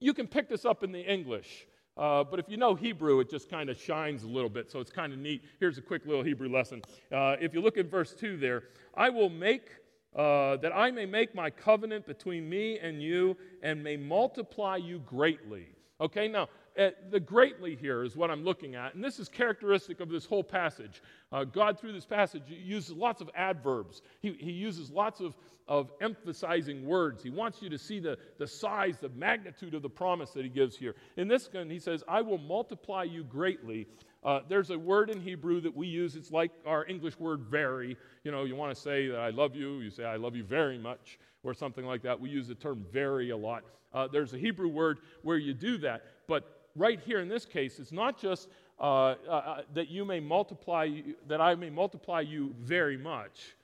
you 0.00 0.14
can 0.14 0.26
pick 0.26 0.48
this 0.48 0.64
up 0.64 0.82
in 0.82 0.92
the 0.92 1.00
English. 1.00 1.66
Uh, 1.96 2.22
but 2.22 2.38
if 2.38 2.46
you 2.48 2.58
know 2.58 2.74
Hebrew, 2.74 3.20
it 3.20 3.30
just 3.30 3.48
kind 3.48 3.70
of 3.70 3.80
shines 3.80 4.22
a 4.22 4.28
little 4.28 4.50
bit, 4.50 4.70
so 4.70 4.80
it's 4.80 4.90
kind 4.90 5.14
of 5.14 5.18
neat. 5.18 5.42
Here's 5.60 5.78
a 5.78 5.82
quick 5.82 6.04
little 6.04 6.22
Hebrew 6.22 6.48
lesson. 6.48 6.82
Uh, 7.10 7.36
if 7.40 7.54
you 7.54 7.62
look 7.62 7.78
at 7.78 7.86
verse 7.86 8.14
2 8.14 8.36
there, 8.36 8.64
I 8.94 9.08
will 9.08 9.30
make 9.30 9.70
uh, 10.16 10.56
that 10.56 10.72
I 10.74 10.90
may 10.90 11.06
make 11.06 11.34
my 11.34 11.50
covenant 11.50 12.06
between 12.06 12.48
me 12.48 12.78
and 12.78 13.02
you 13.02 13.36
and 13.62 13.82
may 13.82 13.96
multiply 13.96 14.76
you 14.76 15.00
greatly. 15.00 15.66
Okay, 16.00 16.28
now, 16.28 16.48
uh, 16.78 16.90
the 17.10 17.20
greatly 17.20 17.74
here 17.74 18.02
is 18.02 18.16
what 18.16 18.30
I'm 18.30 18.44
looking 18.44 18.74
at, 18.74 18.94
and 18.94 19.02
this 19.02 19.18
is 19.18 19.30
characteristic 19.30 20.00
of 20.00 20.10
this 20.10 20.26
whole 20.26 20.44
passage. 20.44 21.02
Uh, 21.32 21.44
God, 21.44 21.78
through 21.78 21.92
this 21.92 22.04
passage, 22.04 22.42
uses 22.48 22.94
lots 22.94 23.22
of 23.22 23.30
adverbs. 23.34 24.02
He, 24.20 24.32
he 24.38 24.50
uses 24.50 24.90
lots 24.90 25.20
of, 25.20 25.36
of 25.68 25.90
emphasizing 26.02 26.84
words. 26.84 27.22
He 27.22 27.30
wants 27.30 27.62
you 27.62 27.70
to 27.70 27.78
see 27.78 27.98
the, 27.98 28.18
the 28.38 28.46
size, 28.46 28.98
the 28.98 29.08
magnitude 29.10 29.72
of 29.72 29.80
the 29.80 29.88
promise 29.88 30.30
that 30.32 30.44
he 30.44 30.50
gives 30.50 30.76
here. 30.76 30.94
In 31.16 31.28
this 31.28 31.48
one, 31.50 31.70
he 31.70 31.78
says, 31.78 32.04
I 32.06 32.20
will 32.20 32.38
multiply 32.38 33.04
you 33.04 33.24
greatly 33.24 33.86
uh, 34.26 34.40
there's 34.48 34.70
a 34.70 34.78
word 34.78 35.08
in 35.08 35.20
Hebrew 35.20 35.60
that 35.60 35.74
we 35.74 35.86
use. 35.86 36.16
It's 36.16 36.32
like 36.32 36.50
our 36.66 36.84
English 36.86 37.16
word 37.20 37.42
very. 37.42 37.96
You 38.24 38.32
know, 38.32 38.42
you 38.42 38.56
want 38.56 38.74
to 38.74 38.80
say 38.80 39.06
that 39.06 39.20
I 39.20 39.30
love 39.30 39.54
you, 39.54 39.78
you 39.78 39.88
say 39.88 40.04
I 40.04 40.16
love 40.16 40.34
you 40.34 40.42
very 40.42 40.78
much, 40.78 41.20
or 41.44 41.54
something 41.54 41.86
like 41.86 42.02
that. 42.02 42.20
We 42.20 42.28
use 42.28 42.48
the 42.48 42.56
term 42.56 42.84
very 42.92 43.30
a 43.30 43.36
lot. 43.36 43.62
Uh, 43.94 44.08
there's 44.08 44.34
a 44.34 44.38
Hebrew 44.38 44.66
word 44.66 44.98
where 45.22 45.36
you 45.36 45.54
do 45.54 45.78
that. 45.78 46.02
But 46.26 46.66
right 46.74 46.98
here 46.98 47.20
in 47.20 47.28
this 47.28 47.46
case, 47.46 47.78
it's 47.78 47.92
not 47.92 48.20
just 48.20 48.48
uh, 48.80 48.82
uh, 48.82 49.14
uh 49.28 49.62
that 49.74 49.88
you 49.88 50.04
may 50.04 50.18
multiply, 50.18 50.90
that 51.28 51.40
I 51.40 51.54
may 51.54 51.70
multiply 51.70 52.20
you 52.20 52.52
very 52.58 52.96
much. 52.96 53.54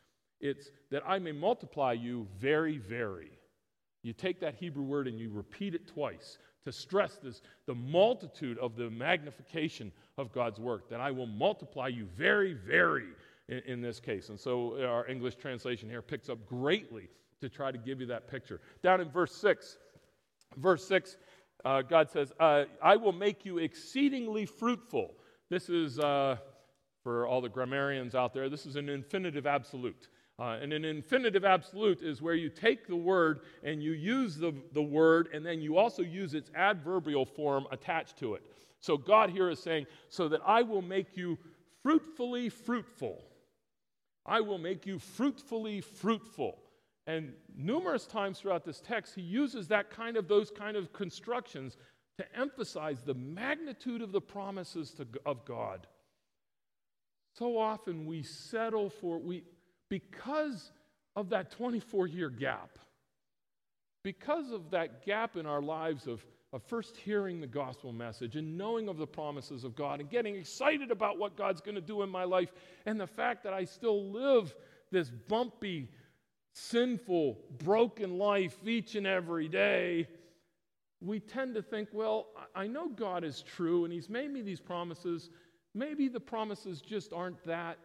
It's 0.40 0.70
that 0.90 1.02
I 1.04 1.18
may 1.18 1.32
multiply 1.32 1.92
you 1.92 2.28
very, 2.38 2.78
very. 2.78 3.32
You 4.04 4.12
take 4.12 4.38
that 4.40 4.54
Hebrew 4.54 4.84
word 4.84 5.08
and 5.08 5.18
you 5.18 5.28
repeat 5.30 5.74
it 5.74 5.88
twice 5.88 6.38
to 6.64 6.72
stress 6.72 7.16
this 7.22 7.42
the 7.66 7.74
multitude 7.74 8.58
of 8.58 8.76
the 8.76 8.90
magnification 8.90 9.92
of 10.18 10.32
God's 10.32 10.60
work, 10.60 10.88
that 10.90 11.00
I 11.00 11.10
will 11.10 11.26
multiply 11.26 11.88
you 11.88 12.06
very, 12.16 12.54
very 12.54 13.08
in, 13.48 13.58
in, 13.66 13.80
this 13.80 14.00
case. 14.00 14.28
And 14.28 14.38
so 14.38 14.82
our 14.84 15.06
English 15.08 15.36
translation 15.36 15.88
here 15.88 16.02
picks 16.02 16.28
up 16.28 16.46
greatly 16.46 17.08
to 17.40 17.48
try 17.48 17.72
to 17.72 17.78
give 17.78 18.00
you 18.00 18.06
that 18.06 18.28
picture. 18.28 18.60
Down 18.82 19.00
in 19.00 19.10
verse 19.10 19.34
6, 19.34 19.78
verse 20.56 20.86
6, 20.86 21.16
uh, 21.64 21.82
God 21.82 22.10
says, 22.10 22.32
uh, 22.40 22.64
I 22.82 22.96
will 22.96 23.12
make 23.12 23.44
you 23.44 23.58
exceedingly 23.58 24.46
fruitful. 24.46 25.14
This 25.50 25.68
is, 25.68 25.98
uh, 25.98 26.36
for 27.02 27.26
all 27.26 27.40
the 27.40 27.48
grammarians 27.48 28.14
out 28.14 28.32
there, 28.32 28.48
this 28.48 28.66
is 28.66 28.76
an 28.76 28.88
infinitive 28.88 29.46
absolute. 29.46 30.08
Uh, 30.42 30.58
and 30.60 30.72
an 30.72 30.84
infinitive 30.84 31.44
absolute 31.44 32.02
is 32.02 32.20
where 32.20 32.34
you 32.34 32.48
take 32.48 32.88
the 32.88 32.96
word 32.96 33.42
and 33.62 33.80
you 33.80 33.92
use 33.92 34.36
the, 34.36 34.52
the 34.72 34.82
word, 34.82 35.28
and 35.32 35.46
then 35.46 35.60
you 35.60 35.78
also 35.78 36.02
use 36.02 36.34
its 36.34 36.50
adverbial 36.56 37.24
form 37.24 37.64
attached 37.70 38.18
to 38.18 38.34
it. 38.34 38.42
So 38.80 38.96
God 38.96 39.30
here 39.30 39.48
is 39.50 39.62
saying, 39.62 39.86
So 40.08 40.28
that 40.30 40.40
I 40.44 40.62
will 40.62 40.82
make 40.82 41.16
you 41.16 41.38
fruitfully 41.84 42.48
fruitful. 42.48 43.22
I 44.26 44.40
will 44.40 44.58
make 44.58 44.84
you 44.84 44.98
fruitfully 44.98 45.80
fruitful. 45.80 46.58
And 47.06 47.34
numerous 47.56 48.04
times 48.04 48.40
throughout 48.40 48.64
this 48.64 48.80
text, 48.80 49.14
he 49.14 49.22
uses 49.22 49.68
that 49.68 49.90
kind 49.90 50.16
of 50.16 50.26
those 50.26 50.50
kind 50.50 50.76
of 50.76 50.92
constructions 50.92 51.76
to 52.18 52.24
emphasize 52.36 53.02
the 53.02 53.14
magnitude 53.14 54.02
of 54.02 54.10
the 54.10 54.20
promises 54.20 54.90
to, 54.94 55.06
of 55.24 55.44
God. 55.44 55.86
So 57.32 57.56
often 57.56 58.06
we 58.06 58.24
settle 58.24 58.90
for 58.90 59.18
we 59.18 59.44
because 59.92 60.72
of 61.16 61.28
that 61.28 61.50
24 61.50 62.06
year 62.06 62.30
gap. 62.30 62.78
Because 64.02 64.50
of 64.50 64.70
that 64.70 65.04
gap 65.04 65.36
in 65.36 65.44
our 65.44 65.60
lives 65.60 66.06
of, 66.06 66.24
of 66.54 66.62
first 66.62 66.96
hearing 66.96 67.42
the 67.42 67.46
gospel 67.46 67.92
message 67.92 68.36
and 68.36 68.56
knowing 68.56 68.88
of 68.88 68.96
the 68.96 69.06
promises 69.06 69.64
of 69.64 69.76
God 69.76 70.00
and 70.00 70.08
getting 70.08 70.34
excited 70.34 70.90
about 70.90 71.18
what 71.18 71.36
God's 71.36 71.60
going 71.60 71.74
to 71.74 71.82
do 71.82 72.00
in 72.00 72.08
my 72.08 72.24
life, 72.24 72.54
and 72.86 72.98
the 72.98 73.06
fact 73.06 73.44
that 73.44 73.52
I 73.52 73.66
still 73.66 74.10
live 74.10 74.54
this 74.90 75.10
bumpy, 75.10 75.90
sinful, 76.54 77.36
broken 77.58 78.16
life 78.16 78.56
each 78.64 78.94
and 78.94 79.06
every 79.06 79.46
day, 79.46 80.08
we 81.02 81.20
tend 81.20 81.54
to 81.56 81.62
think, 81.62 81.90
well, 81.92 82.28
I 82.54 82.66
know 82.66 82.88
God 82.88 83.24
is 83.24 83.42
true 83.42 83.84
and 83.84 83.92
He's 83.92 84.08
made 84.08 84.32
me 84.32 84.40
these 84.40 84.60
promises. 84.60 85.28
Maybe 85.74 86.08
the 86.08 86.18
promises 86.18 86.80
just 86.80 87.12
aren't 87.12 87.44
that 87.44 87.76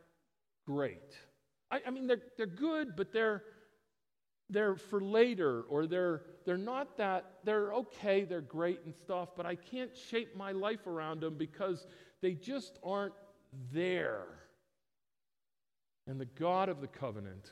great. 0.65 1.17
I, 1.71 1.81
I 1.87 1.89
mean, 1.91 2.07
they're, 2.07 2.21
they're 2.37 2.45
good, 2.45 2.95
but 2.95 3.11
they're, 3.11 3.43
they're 4.49 4.75
for 4.75 5.01
later, 5.01 5.63
or 5.63 5.87
they're, 5.87 6.21
they're 6.45 6.57
not 6.57 6.97
that, 6.97 7.25
they're 7.43 7.73
okay, 7.73 8.23
they're 8.23 8.41
great 8.41 8.81
and 8.85 8.95
stuff, 8.95 9.29
but 9.35 9.45
I 9.45 9.55
can't 9.55 9.95
shape 9.95 10.35
my 10.35 10.51
life 10.51 10.87
around 10.87 11.21
them 11.21 11.35
because 11.37 11.85
they 12.21 12.33
just 12.33 12.79
aren't 12.83 13.13
there. 13.73 14.25
And 16.07 16.19
the 16.19 16.25
God 16.25 16.69
of 16.69 16.79
the 16.79 16.87
covenant 16.87 17.51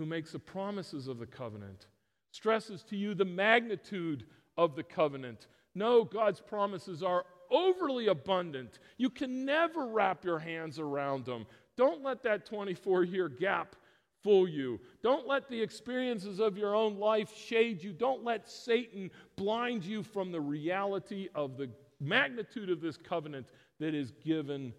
who 0.00 0.06
makes 0.06 0.32
the 0.32 0.38
promises 0.38 1.08
of 1.08 1.18
the 1.18 1.26
covenant, 1.26 1.86
stresses 2.30 2.82
to 2.84 2.96
you 2.96 3.14
the 3.14 3.24
magnitude 3.24 4.24
of 4.56 4.74
the 4.74 4.82
covenant. 4.82 5.46
No, 5.74 6.04
God's 6.04 6.40
promises 6.40 7.02
are 7.02 7.26
overly 7.50 8.06
abundant. 8.06 8.78
You 8.96 9.10
can 9.10 9.44
never 9.44 9.88
wrap 9.88 10.24
your 10.24 10.38
hands 10.38 10.78
around 10.78 11.26
them. 11.26 11.44
Don't 11.76 12.02
let 12.02 12.22
that 12.24 12.46
24 12.46 13.04
year 13.04 13.28
gap 13.28 13.76
fool 14.22 14.48
you. 14.48 14.78
Don't 15.02 15.26
let 15.26 15.48
the 15.48 15.60
experiences 15.60 16.40
of 16.40 16.56
your 16.56 16.74
own 16.74 16.98
life 16.98 17.34
shade 17.34 17.82
you. 17.82 17.92
Don't 17.92 18.24
let 18.24 18.48
Satan 18.48 19.10
blind 19.36 19.84
you 19.84 20.02
from 20.02 20.30
the 20.30 20.40
reality 20.40 21.28
of 21.34 21.56
the 21.56 21.70
magnitude 22.00 22.70
of 22.70 22.80
this 22.80 22.96
covenant 22.96 23.46
that 23.78 23.94
is 23.94 24.12
given 24.24 24.72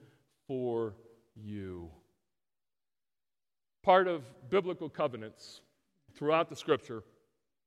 for 0.48 0.96
you. 1.36 1.90
Part 3.84 4.08
of 4.08 4.24
biblical 4.50 4.90
covenants 4.90 5.62
throughout 6.16 6.50
the 6.50 6.56
scripture 6.56 7.04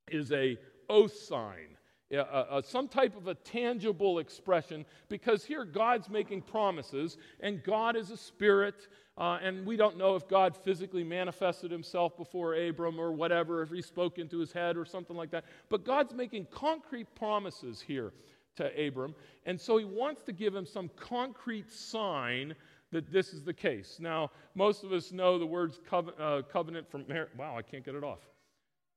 is 0.09 0.31
a 0.33 0.57
oath 0.89 1.15
sign, 1.15 1.74
some 2.63 2.89
type 2.89 3.17
of 3.17 3.29
a 3.29 3.35
tangible 3.35 4.19
expression, 4.19 4.85
because 5.09 5.45
here 5.45 5.65
God's 5.65 6.09
making 6.09 6.43
promises, 6.43 7.17
and 7.41 7.63
God 7.63 7.97
is 7.97 8.11
a 8.11 8.17
spirit, 8.17 8.89
uh, 9.17 9.39
and 9.43 9.65
we 9.65 9.77
don't 9.77 9.97
know 9.97 10.17
if 10.17 10.29
God 10.29 10.57
physically 10.57 11.05
manifested 11.05 11.71
himself 11.71 12.17
before 12.17 12.55
Abram 12.55 12.99
or 12.99 13.13
whatever, 13.13 13.63
if 13.63 13.71
he 13.71 13.83
spoke 13.83 14.19
into 14.19 14.39
his 14.39 14.53
head 14.53 14.77
or 14.77 14.85
something 14.85 15.17
like 15.17 15.31
that. 15.31 15.45
But 15.69 15.85
God's 15.85 16.13
making 16.15 16.47
concrete 16.51 17.15
promises 17.15 17.81
here 17.81 18.13
to 18.57 18.87
Abram, 18.87 19.15
and 19.47 19.61
so 19.61 19.77
he 19.79 19.85
wants 19.85 20.23
to 20.25 20.33
give 20.33 20.55
him 20.55 20.67
some 20.67 20.91
concrete 20.97 21.71
sign 21.73 22.55
that 22.93 23.11
this 23.11 23.33
is 23.33 23.43
the 23.43 23.53
case. 23.53 23.99
Now, 23.99 24.31
most 24.55 24.85
of 24.85 24.93
us 24.93 25.11
know 25.11 25.39
the 25.39 25.47
words 25.47 25.81
covenant, 25.89 26.21
uh, 26.21 26.43
covenant 26.43 26.89
from. 26.89 27.05
Wow, 27.37 27.57
I 27.59 27.63
can't 27.63 27.85
get 27.85 27.97
it 27.97 28.05
off. 28.05 28.21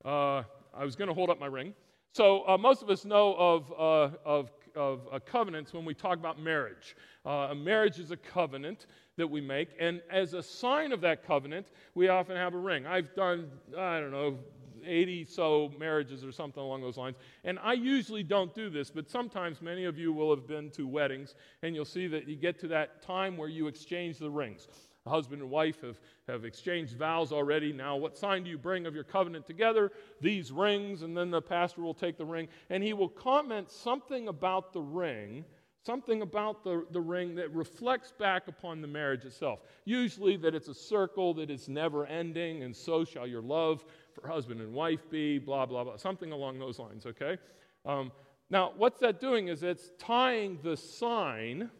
Uh, 0.06 0.43
I 0.71 0.86
was 0.86 0.95
going 0.95 1.08
to 1.08 1.15
hold 1.15 1.32
up 1.32 1.39
my 1.39 1.47
ring. 1.47 1.73
So, 2.17 2.43
uh, 2.47 2.58
most 2.58 2.82
of 2.82 2.89
us 2.89 3.06
know 3.06 3.36
of, 3.36 3.71
uh, 3.73 4.17
of, 4.25 4.49
of 4.75 5.01
uh, 5.12 5.19
covenants 5.23 5.71
when 5.71 5.86
we 5.86 5.93
talk 5.93 6.17
about 6.17 6.41
marriage. 6.41 6.95
Uh, 7.23 7.49
a 7.51 7.53
marriage 7.53 7.99
is 7.99 8.10
a 8.10 8.17
covenant 8.17 8.88
that 9.17 9.27
we 9.27 9.39
make, 9.39 9.69
and 9.80 10.01
as 10.10 10.34
a 10.34 10.41
sign 10.41 10.91
of 10.93 10.99
that 11.01 11.23
covenant, 11.23 11.67
we 11.93 12.08
often 12.08 12.36
have 12.36 12.56
a 12.56 12.58
ring. 12.58 12.88
I've 12.88 13.13
done, 13.13 13.51
I 13.77 13.99
don't 13.99 14.10
know, 14.10 14.39
80 14.84 15.25
so 15.25 15.71
marriages 15.77 16.25
or 16.25 16.32
something 16.32 16.63
along 16.63 16.82
those 16.82 16.97
lines. 16.97 17.17
And 17.43 17.60
I 17.60 17.73
usually 17.73 18.23
don't 18.23 18.56
do 18.56 18.71
this, 18.71 18.89
but 18.89 19.08
sometimes 19.08 19.62
many 19.62 19.86
of 19.86 19.99
you 19.99 20.12
will 20.12 20.36
have 20.36 20.47
been 20.47 20.71
to 20.71 20.88
weddings 20.88 21.36
and 21.62 21.75
you'll 21.75 21.86
see 21.86 22.08
that 22.08 22.27
you 22.27 22.36
get 22.36 22.58
to 22.62 22.67
that 22.69 23.03
time 23.03 23.38
where 23.38 23.49
you 23.49 23.67
exchange 23.67 24.17
the 24.17 24.30
rings. 24.30 24.69
A 25.07 25.09
husband 25.09 25.41
and 25.41 25.49
wife 25.49 25.81
have, 25.81 26.01
have 26.27 26.43
exchanged 26.43 26.97
vows 26.97 27.31
already. 27.31 27.71
Now, 27.71 27.95
what 27.95 28.17
sign 28.17 28.43
do 28.43 28.49
you 28.49 28.57
bring 28.57 28.85
of 28.85 28.93
your 28.93 29.05
covenant 29.05 29.47
together? 29.47 29.91
These 30.19 30.51
rings, 30.51 31.01
and 31.01 31.15
then 31.15 31.31
the 31.31 31.41
pastor 31.41 31.81
will 31.81 31.93
take 31.93 32.17
the 32.17 32.25
ring 32.25 32.49
and 32.69 32.83
he 32.83 32.91
will 32.91 33.07
comment 33.09 33.71
something 33.71 34.27
about 34.27 34.73
the 34.73 34.81
ring 34.81 35.45
something 35.85 36.21
about 36.21 36.65
the, 36.65 36.85
the 36.91 36.99
ring 36.99 37.33
that 37.33 37.49
reflects 37.53 38.11
back 38.11 38.49
upon 38.49 38.81
the 38.81 38.87
marriage 38.87 39.23
itself. 39.23 39.61
Usually, 39.85 40.35
that 40.35 40.53
it's 40.53 40.67
a 40.67 40.73
circle 40.73 41.33
that 41.35 41.49
is 41.49 41.69
never 41.69 42.05
ending, 42.05 42.63
and 42.63 42.75
so 42.75 43.05
shall 43.05 43.25
your 43.25 43.41
love 43.41 43.85
for 44.11 44.27
husband 44.27 44.59
and 44.59 44.73
wife 44.73 45.09
be, 45.09 45.37
blah, 45.37 45.65
blah, 45.65 45.85
blah, 45.85 45.95
something 45.95 46.33
along 46.33 46.59
those 46.59 46.77
lines, 46.77 47.05
okay? 47.05 47.37
Um, 47.85 48.11
now, 48.49 48.73
what's 48.75 48.99
that 48.99 49.21
doing 49.21 49.47
is 49.47 49.63
it's 49.63 49.91
tying 49.97 50.59
the 50.61 50.75
sign 50.75 51.71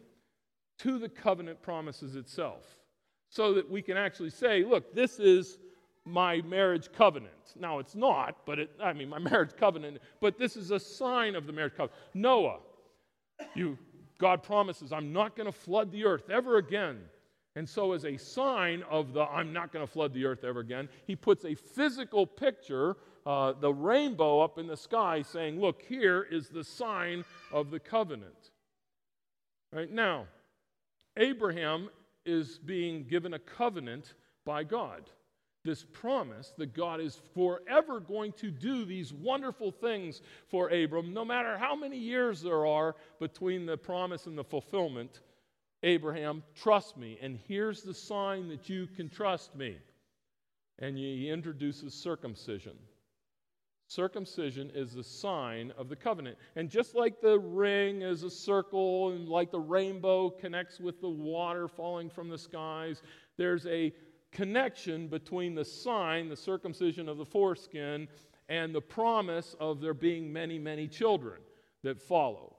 to 0.78 0.98
the 0.98 1.10
covenant 1.10 1.60
promises 1.60 2.16
itself 2.16 2.77
so 3.28 3.54
that 3.54 3.70
we 3.70 3.82
can 3.82 3.96
actually 3.96 4.30
say, 4.30 4.64
look, 4.64 4.94
this 4.94 5.18
is 5.18 5.58
my 6.04 6.40
marriage 6.42 6.90
covenant. 6.92 7.32
Now, 7.58 7.78
it's 7.78 7.94
not, 7.94 8.46
but 8.46 8.58
it, 8.58 8.70
I 8.82 8.92
mean, 8.92 9.08
my 9.08 9.18
marriage 9.30 9.52
covenant, 9.56 9.98
but 10.20 10.38
this 10.38 10.56
is 10.56 10.70
a 10.70 10.80
sign 10.80 11.34
of 11.34 11.46
the 11.46 11.52
marriage 11.52 11.74
covenant. 11.76 12.00
Noah, 12.14 12.58
you, 13.54 13.78
God 14.18 14.42
promises, 14.42 14.92
I'm 14.92 15.12
not 15.12 15.36
going 15.36 15.46
to 15.46 15.52
flood 15.52 15.92
the 15.92 16.04
earth 16.04 16.30
ever 16.30 16.56
again. 16.56 16.98
And 17.56 17.68
so, 17.68 17.92
as 17.92 18.04
a 18.04 18.16
sign 18.16 18.84
of 18.88 19.12
the 19.12 19.22
I'm 19.22 19.52
not 19.52 19.72
going 19.72 19.84
to 19.84 19.90
flood 19.90 20.14
the 20.14 20.24
earth 20.26 20.44
ever 20.44 20.60
again, 20.60 20.88
he 21.06 21.16
puts 21.16 21.44
a 21.44 21.54
physical 21.54 22.24
picture, 22.24 22.96
uh, 23.26 23.54
the 23.58 23.72
rainbow 23.72 24.40
up 24.40 24.58
in 24.58 24.68
the 24.68 24.76
sky, 24.76 25.22
saying, 25.22 25.60
Look, 25.60 25.82
here 25.82 26.26
is 26.30 26.48
the 26.48 26.62
sign 26.62 27.24
of 27.50 27.70
the 27.70 27.80
covenant. 27.80 28.52
Right 29.72 29.90
now, 29.90 30.26
Abraham 31.16 31.90
is 32.24 32.58
being 32.58 33.04
given 33.04 33.34
a 33.34 33.38
covenant 33.38 34.14
by 34.44 34.64
God. 34.64 35.10
This 35.64 35.84
promise 35.84 36.54
that 36.56 36.72
God 36.72 37.00
is 37.00 37.20
forever 37.34 38.00
going 38.00 38.32
to 38.34 38.50
do 38.50 38.84
these 38.84 39.12
wonderful 39.12 39.70
things 39.70 40.22
for 40.46 40.70
Abram, 40.70 41.12
no 41.12 41.24
matter 41.24 41.58
how 41.58 41.74
many 41.74 41.98
years 41.98 42.40
there 42.40 42.64
are 42.64 42.96
between 43.18 43.66
the 43.66 43.76
promise 43.76 44.26
and 44.26 44.38
the 44.38 44.44
fulfillment. 44.44 45.20
Abraham, 45.82 46.42
trust 46.54 46.96
me. 46.96 47.18
And 47.20 47.38
here's 47.46 47.82
the 47.82 47.94
sign 47.94 48.48
that 48.48 48.68
you 48.68 48.86
can 48.86 49.08
trust 49.08 49.54
me. 49.54 49.76
And 50.78 50.96
he 50.96 51.28
introduces 51.28 51.92
circumcision. 51.92 52.76
Circumcision 53.88 54.70
is 54.74 54.92
the 54.92 55.02
sign 55.02 55.72
of 55.78 55.88
the 55.88 55.96
covenant. 55.96 56.36
And 56.56 56.68
just 56.68 56.94
like 56.94 57.22
the 57.22 57.38
ring 57.38 58.02
is 58.02 58.22
a 58.22 58.30
circle 58.30 59.10
and 59.12 59.26
like 59.26 59.50
the 59.50 59.58
rainbow 59.58 60.28
connects 60.28 60.78
with 60.78 61.00
the 61.00 61.08
water 61.08 61.66
falling 61.68 62.10
from 62.10 62.28
the 62.28 62.36
skies, 62.36 63.02
there's 63.38 63.66
a 63.66 63.94
connection 64.30 65.08
between 65.08 65.54
the 65.54 65.64
sign, 65.64 66.28
the 66.28 66.36
circumcision 66.36 67.08
of 67.08 67.16
the 67.16 67.24
foreskin, 67.24 68.08
and 68.50 68.74
the 68.74 68.80
promise 68.80 69.56
of 69.58 69.80
there 69.80 69.94
being 69.94 70.30
many, 70.30 70.58
many 70.58 70.86
children 70.86 71.40
that 71.82 71.98
follow. 71.98 72.56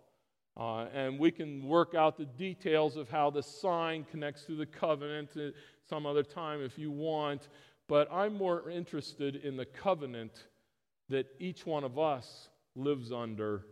Uh, 0.58 0.88
and 0.96 1.20
we 1.20 1.30
can 1.30 1.64
work 1.64 1.94
out 1.94 2.18
the 2.18 2.26
details 2.26 2.98
of 2.98 3.08
how 3.08 3.30
the 3.30 3.44
sign 3.44 4.04
connects 4.10 4.46
to 4.46 4.56
the 4.56 4.66
covenant 4.66 5.30
some 5.88 6.08
other 6.08 6.24
time 6.24 6.60
if 6.60 6.80
you 6.80 6.90
want. 6.90 7.50
But 7.88 8.12
I'm 8.12 8.34
more 8.34 8.68
interested 8.70 9.36
in 9.36 9.56
the 9.56 9.66
covenant 9.66 10.46
that 11.10 11.28
each 11.40 11.66
one 11.66 11.84
of 11.84 11.98
us 11.98 12.50
lives 12.76 13.12
under 13.12 13.66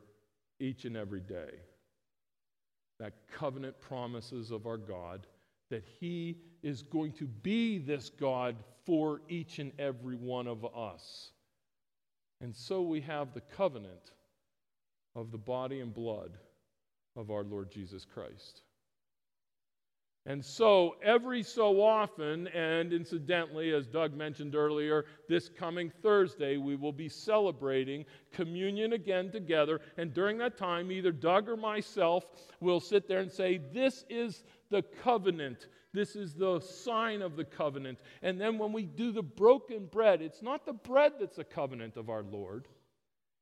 each 0.60 0.86
and 0.86 0.98
every 0.98 1.22
day. 1.22 1.52
That 3.00 3.14
covenant 3.32 3.80
promises 3.80 4.52
of 4.52 4.66
our 4.66 4.78
God 4.78 5.28
that 5.70 5.84
He 6.00 6.38
is 6.64 6.82
going 6.82 7.12
to 7.14 7.26
be 7.26 7.78
this 7.78 8.10
God 8.10 8.56
for 8.86 9.22
each 9.28 9.60
and 9.60 9.72
every 9.78 10.16
one 10.16 10.48
of 10.48 10.66
us. 10.76 11.32
And 12.42 12.56
so 12.56 12.82
we 12.82 13.02
have 13.02 13.34
the 13.34 13.42
covenant 13.42 14.12
of 15.16 15.32
the 15.32 15.38
body 15.38 15.82
and 15.82 15.94
blood 15.94 16.38
of 17.16 17.32
our 17.32 17.44
Lord 17.44 17.72
Jesus 17.72 18.06
Christ. 18.06 18.62
And 20.28 20.44
so, 20.44 20.98
every 21.02 21.42
so 21.42 21.82
often, 21.82 22.48
and 22.50 22.92
incidentally, 22.92 23.74
as 23.74 23.88
Doug 23.88 24.14
mentioned 24.14 24.56
earlier, 24.56 25.06
this 25.30 25.48
coming 25.48 25.90
Thursday, 26.02 26.58
we 26.58 26.76
will 26.76 26.92
be 26.92 27.08
celebrating 27.08 28.04
communion 28.34 28.92
again 28.92 29.32
together. 29.32 29.80
And 29.96 30.14
during 30.14 30.38
that 30.40 30.58
time, 30.58 30.92
either 30.92 31.14
Doug 31.14 31.48
or 31.48 31.56
myself 31.56 32.26
will 32.60 32.82
sit 32.82 33.08
there 33.08 33.22
and 33.22 33.32
say, 33.32 33.62
This 33.72 34.04
is 34.10 34.44
the 34.70 34.82
covenant. 35.02 35.68
This 35.94 36.18
is 36.18 36.34
the 36.34 36.60
sign 36.60 37.22
of 37.22 37.38
the 37.38 37.46
covenant. 37.46 38.00
And 38.22 38.40
then 38.40 38.58
when 38.58 38.74
we 38.74 38.84
do 38.84 39.14
the 39.14 39.24
broken 39.24 39.86
bread, 39.86 40.22
it's 40.22 40.42
not 40.42 40.66
the 40.66 40.74
bread 40.74 41.14
that's 41.22 41.38
a 41.38 41.46
covenant 41.46 41.96
of 41.96 42.10
our 42.10 42.24
Lord, 42.24 42.68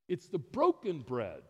it's 0.08 0.28
the 0.28 0.38
broken 0.38 1.00
bread 1.00 1.42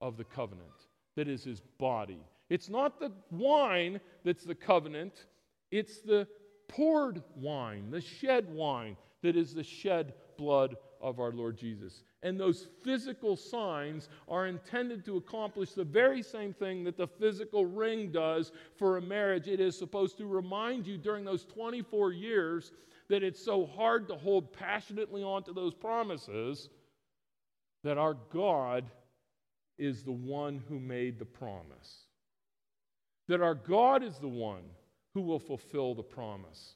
of 0.00 0.16
the 0.16 0.24
covenant 0.24 0.86
that 1.16 1.26
is 1.26 1.42
his 1.42 1.60
body 1.78 2.22
it's 2.52 2.68
not 2.68 3.00
the 3.00 3.10
wine 3.30 3.98
that's 4.26 4.44
the 4.44 4.54
covenant, 4.54 5.24
it's 5.70 6.02
the 6.02 6.28
poured 6.68 7.22
wine, 7.34 7.90
the 7.90 8.02
shed 8.02 8.46
wine 8.52 8.94
that 9.22 9.36
is 9.36 9.54
the 9.54 9.64
shed 9.64 10.12
blood 10.36 10.76
of 11.00 11.18
our 11.18 11.32
Lord 11.32 11.56
Jesus. 11.56 12.04
And 12.22 12.38
those 12.38 12.68
physical 12.84 13.36
signs 13.36 14.10
are 14.28 14.48
intended 14.48 15.02
to 15.06 15.16
accomplish 15.16 15.72
the 15.72 15.82
very 15.82 16.22
same 16.22 16.52
thing 16.52 16.84
that 16.84 16.98
the 16.98 17.06
physical 17.06 17.64
ring 17.64 18.12
does 18.12 18.52
for 18.76 18.98
a 18.98 19.02
marriage. 19.02 19.48
It 19.48 19.58
is 19.58 19.74
supposed 19.74 20.18
to 20.18 20.26
remind 20.26 20.86
you 20.86 20.98
during 20.98 21.24
those 21.24 21.46
24 21.46 22.12
years 22.12 22.70
that 23.08 23.22
it's 23.22 23.42
so 23.42 23.64
hard 23.64 24.08
to 24.08 24.14
hold 24.14 24.52
passionately 24.52 25.22
onto 25.22 25.54
those 25.54 25.72
promises 25.72 26.68
that 27.82 27.96
our 27.96 28.18
God 28.30 28.84
is 29.78 30.02
the 30.02 30.12
one 30.12 30.62
who 30.68 30.78
made 30.78 31.18
the 31.18 31.24
promise 31.24 32.08
that 33.28 33.40
our 33.40 33.54
God 33.54 34.02
is 34.02 34.18
the 34.18 34.28
one 34.28 34.64
who 35.14 35.22
will 35.22 35.38
fulfill 35.38 35.94
the 35.94 36.02
promise. 36.02 36.74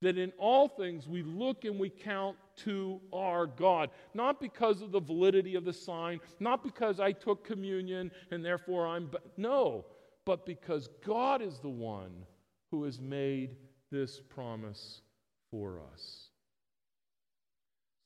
That 0.00 0.18
in 0.18 0.32
all 0.36 0.68
things 0.68 1.06
we 1.06 1.22
look 1.22 1.64
and 1.64 1.78
we 1.78 1.88
count 1.88 2.36
to 2.64 3.00
our 3.12 3.46
God, 3.46 3.90
not 4.14 4.40
because 4.40 4.82
of 4.82 4.90
the 4.90 5.00
validity 5.00 5.54
of 5.54 5.64
the 5.64 5.72
sign, 5.72 6.20
not 6.40 6.64
because 6.64 6.98
I 6.98 7.12
took 7.12 7.44
communion 7.44 8.10
and 8.30 8.44
therefore 8.44 8.86
I'm, 8.88 9.10
no, 9.36 9.84
but 10.24 10.44
because 10.44 10.88
God 11.06 11.40
is 11.40 11.58
the 11.58 11.68
one 11.68 12.26
who 12.70 12.84
has 12.84 13.00
made 13.00 13.56
this 13.90 14.20
promise 14.20 15.02
for 15.50 15.80
us. 15.92 16.30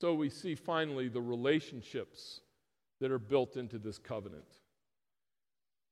So 0.01 0.13
we 0.15 0.29
see 0.29 0.55
finally 0.55 1.09
the 1.09 1.23
relationships 1.23 2.41
that 3.01 3.11
are 3.11 3.19
built 3.19 3.57
into 3.57 3.79
this 3.79 3.99
covenant. 3.99 4.45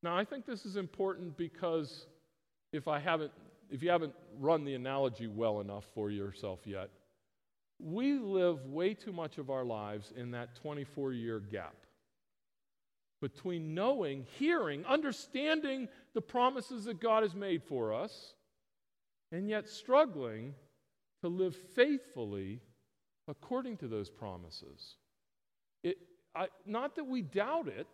Now, 0.04 0.18
I 0.18 0.24
think 0.26 0.44
this 0.44 0.66
is 0.66 0.76
important 0.76 1.34
because 1.38 2.06
if 2.74 2.88
I 2.88 2.98
haven't 2.98 3.32
if 3.70 3.82
you 3.82 3.88
haven't 3.88 4.14
run 4.38 4.66
the 4.66 4.74
analogy 4.74 5.26
well 5.26 5.62
enough 5.62 5.86
for 5.94 6.10
yourself 6.10 6.60
yet, 6.66 6.90
we 7.80 8.18
live 8.18 8.66
way 8.66 8.92
too 8.92 9.14
much 9.14 9.38
of 9.38 9.48
our 9.48 9.64
lives 9.64 10.12
in 10.14 10.32
that 10.32 10.56
24 10.56 11.14
year 11.14 11.40
gap 11.40 11.74
between 13.22 13.74
knowing, 13.74 14.26
hearing, 14.38 14.84
understanding 14.84 15.88
the 16.12 16.20
promises 16.20 16.84
that 16.84 17.00
God 17.00 17.22
has 17.22 17.34
made 17.34 17.62
for 17.62 17.94
us, 17.94 18.34
and 19.32 19.48
yet 19.48 19.66
struggling 19.66 20.54
to 21.22 21.28
live 21.28 21.56
faithfully 21.74 22.60
according 23.26 23.78
to 23.78 23.88
those 23.88 24.10
promises. 24.10 24.96
It, 25.82 25.96
I, 26.36 26.48
not 26.66 26.96
that 26.96 27.06
we 27.06 27.22
doubt 27.22 27.68
it, 27.68 27.88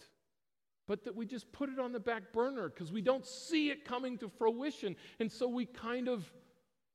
but 0.91 1.05
that 1.05 1.15
we 1.15 1.25
just 1.25 1.53
put 1.53 1.71
it 1.71 1.79
on 1.79 1.93
the 1.93 2.01
back 2.01 2.33
burner 2.33 2.69
because 2.69 2.91
we 2.91 3.01
don't 3.01 3.25
see 3.25 3.71
it 3.71 3.85
coming 3.85 4.19
to 4.19 4.29
fruition. 4.29 4.97
And 5.21 5.31
so 5.31 5.47
we 5.47 5.65
kind 5.65 6.09
of 6.09 6.29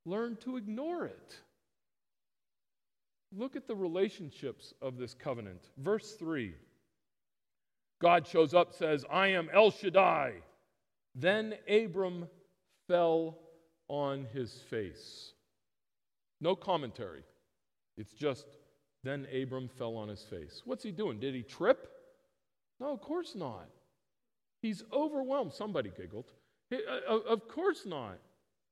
learn 0.03 0.35
to 0.41 0.57
ignore 0.57 1.05
it. 1.05 1.37
Look 3.31 3.55
at 3.55 3.67
the 3.67 3.75
relationships 3.75 4.73
of 4.81 4.97
this 4.97 5.13
covenant. 5.13 5.69
Verse 5.77 6.11
3 6.19 6.55
God 8.01 8.27
shows 8.27 8.53
up, 8.53 8.73
says, 8.73 9.05
I 9.09 9.29
am 9.29 9.49
El 9.53 9.71
Shaddai. 9.71 10.41
Then 11.15 11.53
Abram 11.69 12.27
fell 12.89 13.37
on 13.87 14.27
his 14.33 14.51
face. 14.69 15.31
No 16.41 16.53
commentary. 16.53 17.23
It's 17.97 18.11
just, 18.11 18.45
then 19.05 19.25
Abram 19.33 19.69
fell 19.69 19.95
on 19.95 20.09
his 20.09 20.23
face. 20.23 20.63
What's 20.65 20.83
he 20.83 20.91
doing? 20.91 21.17
Did 21.17 21.33
he 21.33 21.43
trip? 21.43 21.87
No, 22.81 22.91
of 22.91 22.99
course 22.99 23.35
not. 23.35 23.69
He's 24.65 24.83
overwhelmed. 24.91 25.53
Somebody 25.53 25.91
giggled. 25.95 26.25
Uh, 26.73 27.19
of 27.29 27.47
course 27.47 27.85
not. 27.85 28.17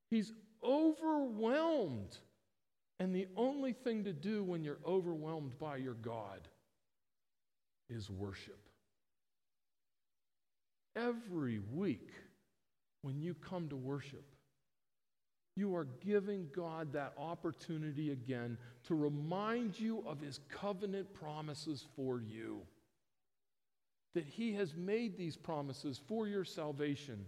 He's 0.10 0.34
overwhelmed. 0.64 2.18
And 3.00 3.16
the 3.16 3.28
only 3.38 3.74
thing 3.74 4.04
to 4.06 4.12
do 4.12 4.44
when 4.44 4.64
you're 4.64 4.80
overwhelmed 4.88 5.60
by 5.60 5.78
your 5.78 5.94
God 5.94 6.48
is 7.92 8.10
worship. 8.10 8.58
Every 10.96 11.60
week, 11.72 12.10
when 13.04 13.22
you 13.22 13.36
come 13.36 13.70
to 13.70 13.76
worship, 13.76 14.26
you 15.56 15.76
are 15.76 15.88
giving 16.04 16.48
God 16.56 16.92
that 16.94 17.14
opportunity 17.20 18.14
again 18.14 18.58
to 18.88 18.96
remind 18.96 19.80
you 19.80 20.04
of 20.08 20.20
his 20.20 20.40
covenant 20.50 21.14
promises 21.14 21.86
for 21.96 22.20
you 22.20 22.64
that 24.14 24.26
He 24.26 24.54
has 24.54 24.76
made 24.76 25.18
these 25.18 25.36
promises 25.38 26.00
for 26.08 26.28
your 26.28 26.44
salvation, 26.44 27.26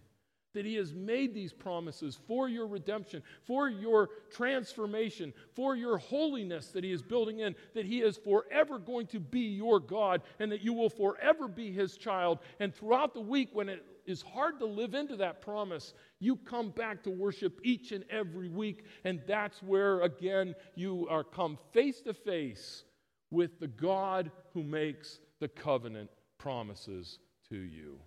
that 0.53 0.65
He 0.65 0.75
has 0.75 0.93
made 0.93 1.33
these 1.33 1.51
promises 1.51 2.17
for 2.27 2.47
your 2.47 2.67
redemption, 2.67 3.21
for 3.43 3.67
your 3.67 4.09
transformation, 4.31 5.33
for 5.55 5.75
your 5.75 5.97
holiness 5.97 6.67
that 6.67 6.83
He 6.83 6.91
is 6.91 7.01
building 7.01 7.39
in, 7.39 7.55
that 7.73 7.85
He 7.85 8.01
is 8.01 8.17
forever 8.17 8.79
going 8.79 9.07
to 9.07 9.19
be 9.19 9.41
your 9.41 9.79
God, 9.79 10.21
and 10.39 10.51
that 10.51 10.61
you 10.61 10.73
will 10.73 10.89
forever 10.89 11.47
be 11.47 11.71
His 11.71 11.97
child. 11.97 12.39
And 12.59 12.73
throughout 12.73 13.13
the 13.13 13.21
week, 13.21 13.49
when 13.53 13.69
it 13.69 13.83
is 14.05 14.21
hard 14.21 14.59
to 14.59 14.65
live 14.65 14.93
into 14.93 15.15
that 15.17 15.41
promise, 15.41 15.93
you 16.19 16.35
come 16.35 16.69
back 16.69 17.03
to 17.03 17.09
worship 17.09 17.59
each 17.63 17.91
and 17.91 18.05
every 18.09 18.49
week, 18.49 18.85
and 19.03 19.21
that's 19.27 19.61
where, 19.63 20.01
again, 20.01 20.55
you 20.75 21.07
are 21.09 21.23
come 21.23 21.57
face 21.73 22.01
to 22.01 22.13
face 22.13 22.83
with 23.31 23.59
the 23.59 23.67
God 23.67 24.31
who 24.53 24.63
makes 24.63 25.19
the 25.39 25.47
covenant 25.47 26.09
promises 26.45 27.17
to 27.49 27.55
you. 27.55 27.97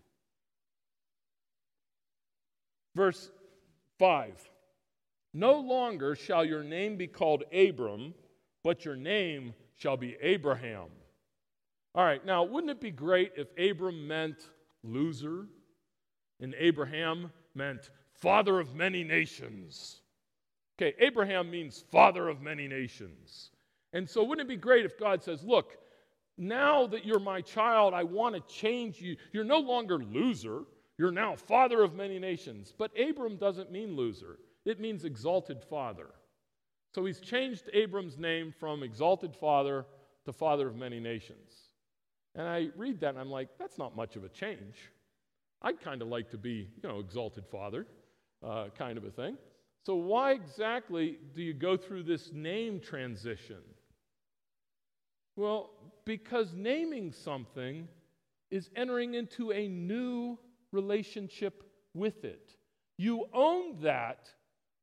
Verse 2.94 3.32
5 3.98 4.32
No 5.34 5.54
longer 5.54 6.14
shall 6.14 6.44
your 6.44 6.62
name 6.62 6.96
be 6.96 7.08
called 7.08 7.42
Abram, 7.52 8.14
but 8.62 8.84
your 8.84 8.94
name 8.94 9.54
shall 9.74 9.96
be 9.96 10.16
Abraham. 10.22 10.86
All 11.96 12.04
right, 12.04 12.24
now, 12.24 12.44
wouldn't 12.44 12.70
it 12.70 12.80
be 12.80 12.92
great 12.92 13.32
if 13.36 13.48
Abram 13.58 14.06
meant 14.06 14.50
loser 14.84 15.46
and 16.40 16.54
Abraham 16.60 17.32
meant 17.56 17.90
father 18.12 18.60
of 18.60 18.72
many 18.72 19.02
nations? 19.02 20.02
Okay, 20.80 20.94
Abraham 21.00 21.50
means 21.50 21.82
father 21.90 22.28
of 22.28 22.40
many 22.40 22.68
nations. 22.68 23.50
And 23.92 24.08
so, 24.08 24.22
wouldn't 24.22 24.48
it 24.48 24.48
be 24.48 24.56
great 24.56 24.84
if 24.84 24.96
God 24.96 25.24
says, 25.24 25.42
Look, 25.42 25.76
now 26.38 26.86
that 26.86 27.04
you're 27.04 27.18
my 27.18 27.40
child, 27.40 27.94
I 27.94 28.04
want 28.04 28.34
to 28.34 28.54
change 28.54 29.00
you. 29.00 29.16
You're 29.32 29.44
no 29.44 29.58
longer 29.58 29.98
loser. 29.98 30.62
You're 30.98 31.12
now 31.12 31.36
father 31.36 31.82
of 31.82 31.94
many 31.94 32.18
nations. 32.18 32.72
But 32.76 32.92
Abram 32.98 33.36
doesn't 33.36 33.72
mean 33.72 33.96
loser, 33.96 34.38
it 34.64 34.80
means 34.80 35.04
exalted 35.04 35.62
father. 35.62 36.08
So 36.94 37.04
he's 37.04 37.20
changed 37.20 37.68
Abram's 37.74 38.18
name 38.18 38.52
from 38.58 38.82
exalted 38.82 39.36
father 39.36 39.84
to 40.24 40.32
father 40.32 40.68
of 40.68 40.76
many 40.76 41.00
nations. 41.00 41.68
And 42.34 42.46
I 42.46 42.68
read 42.76 43.00
that 43.00 43.10
and 43.10 43.18
I'm 43.18 43.30
like, 43.30 43.48
that's 43.58 43.78
not 43.78 43.94
much 43.94 44.16
of 44.16 44.24
a 44.24 44.28
change. 44.28 44.90
I'd 45.60 45.80
kind 45.80 46.02
of 46.02 46.08
like 46.08 46.30
to 46.30 46.38
be, 46.38 46.68
you 46.82 46.88
know, 46.88 47.00
exalted 47.00 47.44
father, 47.46 47.86
uh, 48.42 48.68
kind 48.76 48.96
of 48.96 49.04
a 49.04 49.10
thing. 49.10 49.36
So, 49.84 49.94
why 49.96 50.32
exactly 50.32 51.18
do 51.34 51.42
you 51.42 51.54
go 51.54 51.76
through 51.76 52.04
this 52.04 52.30
name 52.32 52.80
transition? 52.80 53.60
Well, 55.36 55.70
because 56.08 56.54
naming 56.54 57.12
something 57.12 57.86
is 58.50 58.70
entering 58.74 59.12
into 59.12 59.52
a 59.52 59.68
new 59.68 60.38
relationship 60.72 61.62
with 61.92 62.24
it. 62.24 62.56
You 62.96 63.26
own 63.34 63.78
that 63.82 64.30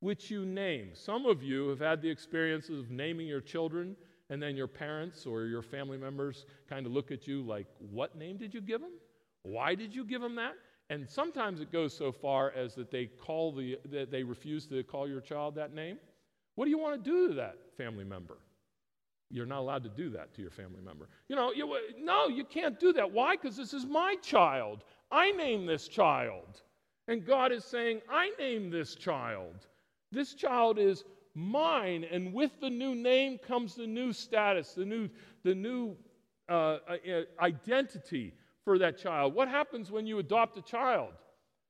which 0.01 0.29
you 0.29 0.45
name. 0.45 0.91
Some 0.93 1.25
of 1.25 1.41
you 1.41 1.67
have 1.69 1.79
had 1.79 2.03
the 2.03 2.09
experiences 2.11 2.79
of 2.79 2.91
naming 2.91 3.25
your 3.25 3.41
children, 3.41 3.95
and 4.29 4.39
then 4.39 4.55
your 4.55 4.67
parents 4.67 5.25
or 5.25 5.45
your 5.45 5.63
family 5.63 5.97
members 5.97 6.45
kind 6.69 6.85
of 6.85 6.91
look 6.91 7.09
at 7.09 7.27
you 7.27 7.41
like, 7.41 7.65
What 7.79 8.15
name 8.15 8.38
did 8.38 8.53
you 8.53 8.61
give 8.61 8.81
them? 8.81 8.93
Why 9.41 9.73
did 9.73 9.95
you 9.95 10.05
give 10.05 10.21
them 10.21 10.35
that? 10.35 10.53
And 10.91 11.09
sometimes 11.09 11.59
it 11.59 11.71
goes 11.71 11.97
so 11.97 12.11
far 12.11 12.51
as 12.51 12.75
that 12.75 12.91
they 12.91 13.07
call 13.07 13.51
the 13.51 13.79
that 13.89 14.11
they 14.11 14.21
refuse 14.21 14.67
to 14.67 14.83
call 14.83 15.07
your 15.07 15.21
child 15.21 15.55
that 15.55 15.73
name. 15.73 15.97
What 16.53 16.65
do 16.65 16.69
you 16.69 16.77
want 16.77 17.03
to 17.03 17.09
do 17.09 17.29
to 17.29 17.33
that 17.33 17.57
family 17.75 18.03
member? 18.03 18.38
You're 19.29 19.45
not 19.45 19.59
allowed 19.59 19.83
to 19.83 19.89
do 19.89 20.09
that 20.11 20.33
to 20.35 20.41
your 20.41 20.51
family 20.51 20.81
member. 20.83 21.07
You 21.27 21.35
know, 21.35 21.51
you, 21.51 21.77
no, 21.99 22.27
you 22.27 22.45
can't 22.45 22.79
do 22.79 22.93
that. 22.93 23.11
Why? 23.11 23.35
Because 23.35 23.57
this 23.57 23.73
is 23.73 23.85
my 23.85 24.15
child. 24.21 24.83
I 25.11 25.31
name 25.31 25.65
this 25.65 25.88
child. 25.88 26.61
And 27.07 27.25
God 27.25 27.51
is 27.51 27.63
saying, 27.63 28.01
I 28.09 28.31
name 28.39 28.69
this 28.69 28.95
child. 28.95 29.67
This 30.11 30.33
child 30.33 30.79
is 30.79 31.03
mine. 31.33 32.05
And 32.11 32.33
with 32.33 32.51
the 32.61 32.69
new 32.69 32.95
name 32.95 33.38
comes 33.38 33.75
the 33.75 33.88
new 33.88 34.13
status, 34.13 34.73
the 34.73 34.85
new, 34.85 35.09
the 35.43 35.55
new 35.55 35.95
uh, 36.49 36.77
uh, 36.88 37.21
identity 37.39 38.33
for 38.63 38.77
that 38.79 38.97
child. 38.97 39.35
What 39.35 39.47
happens 39.47 39.91
when 39.91 40.07
you 40.07 40.19
adopt 40.19 40.57
a 40.57 40.61
child? 40.61 41.13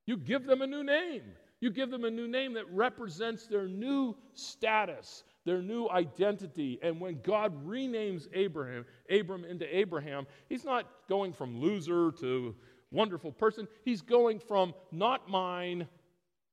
You 0.06 0.18
give 0.18 0.46
them 0.46 0.62
a 0.62 0.68
new 0.68 0.84
name. 0.84 1.24
You 1.62 1.72
give 1.72 1.90
them 1.90 2.04
a 2.04 2.12
new 2.12 2.28
name 2.28 2.54
that 2.54 2.70
represents 2.72 3.48
their 3.48 3.68
new 3.68 4.16
status, 4.34 5.24
their 5.46 5.62
new 5.62 5.88
identity. 5.90 6.80
And 6.82 7.00
when 7.00 7.22
God 7.22 7.66
renames 7.66 8.28
Abraham, 8.34 8.86
Abram 9.10 9.46
into 9.46 9.76
Abraham, 9.76 10.26
he's 10.50 10.66
not 10.66 10.90
going 11.08 11.34
from 11.34 11.60
loser 11.60 12.12
to 12.20 12.56
wonderful 12.92 13.32
person. 13.32 13.68
He's 13.84 14.02
going 14.02 14.40
from 14.40 14.74
not 14.92 15.30
mine 15.30 15.88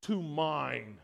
to 0.02 0.20
mine. 0.20 0.98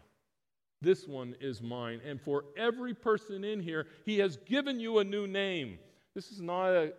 This 0.80 1.08
one 1.08 1.34
is 1.40 1.60
mine. 1.60 2.00
And 2.04 2.20
for 2.20 2.44
every 2.56 2.94
person 2.94 3.42
in 3.44 3.60
here, 3.60 3.86
he 4.04 4.18
has 4.18 4.36
given 4.36 4.78
you 4.78 4.98
a 4.98 5.04
new 5.04 5.26
name. 5.26 5.78
This 6.14 6.30
is 6.30 6.40
not 6.40 6.68
a 6.68 6.92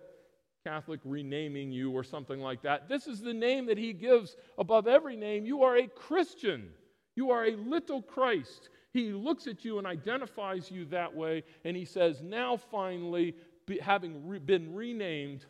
Catholic 0.65 0.99
renaming 1.05 1.71
you 1.71 1.91
or 1.91 2.03
something 2.03 2.39
like 2.39 2.61
that. 2.63 2.89
This 2.89 3.07
is 3.07 3.21
the 3.21 3.33
name 3.33 3.65
that 3.67 3.77
he 3.77 3.93
gives 3.93 4.35
above 4.57 4.87
every 4.87 5.15
name. 5.15 5.45
You 5.45 5.63
are 5.63 5.77
a 5.77 5.87
Christian. 5.87 6.69
You 7.15 7.31
are 7.31 7.45
a 7.45 7.55
little 7.55 8.01
Christ. 8.01 8.69
He 8.91 9.11
looks 9.11 9.47
at 9.47 9.63
you 9.63 9.77
and 9.77 9.85
identifies 9.85 10.71
you 10.71 10.85
that 10.85 11.15
way, 11.15 11.43
and 11.63 11.77
he 11.77 11.85
says, 11.85 12.21
Now 12.21 12.57
finally, 12.57 13.35
be, 13.65 13.77
having 13.79 14.27
re- 14.27 14.39
been 14.39 14.73
renamed, 14.73 15.45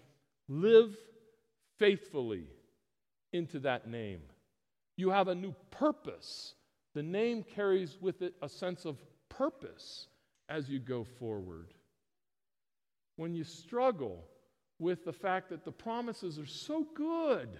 live 0.47 0.95
faithfully 1.77 2.47
into 3.31 3.59
that 3.59 3.87
name. 3.87 4.21
You 4.97 5.11
have 5.11 5.29
a 5.29 5.35
new 5.35 5.55
purpose. 5.71 6.55
The 6.93 7.03
name 7.03 7.43
carries 7.43 7.97
with 8.01 8.21
it 8.21 8.33
a 8.41 8.49
sense 8.49 8.85
of 8.85 8.97
purpose 9.29 10.07
as 10.49 10.67
you 10.67 10.79
go 10.79 11.05
forward. 11.05 11.73
When 13.15 13.33
you 13.33 13.43
struggle 13.43 14.25
with 14.79 15.05
the 15.05 15.13
fact 15.13 15.49
that 15.49 15.63
the 15.63 15.71
promises 15.71 16.39
are 16.39 16.45
so 16.45 16.85
good, 16.95 17.59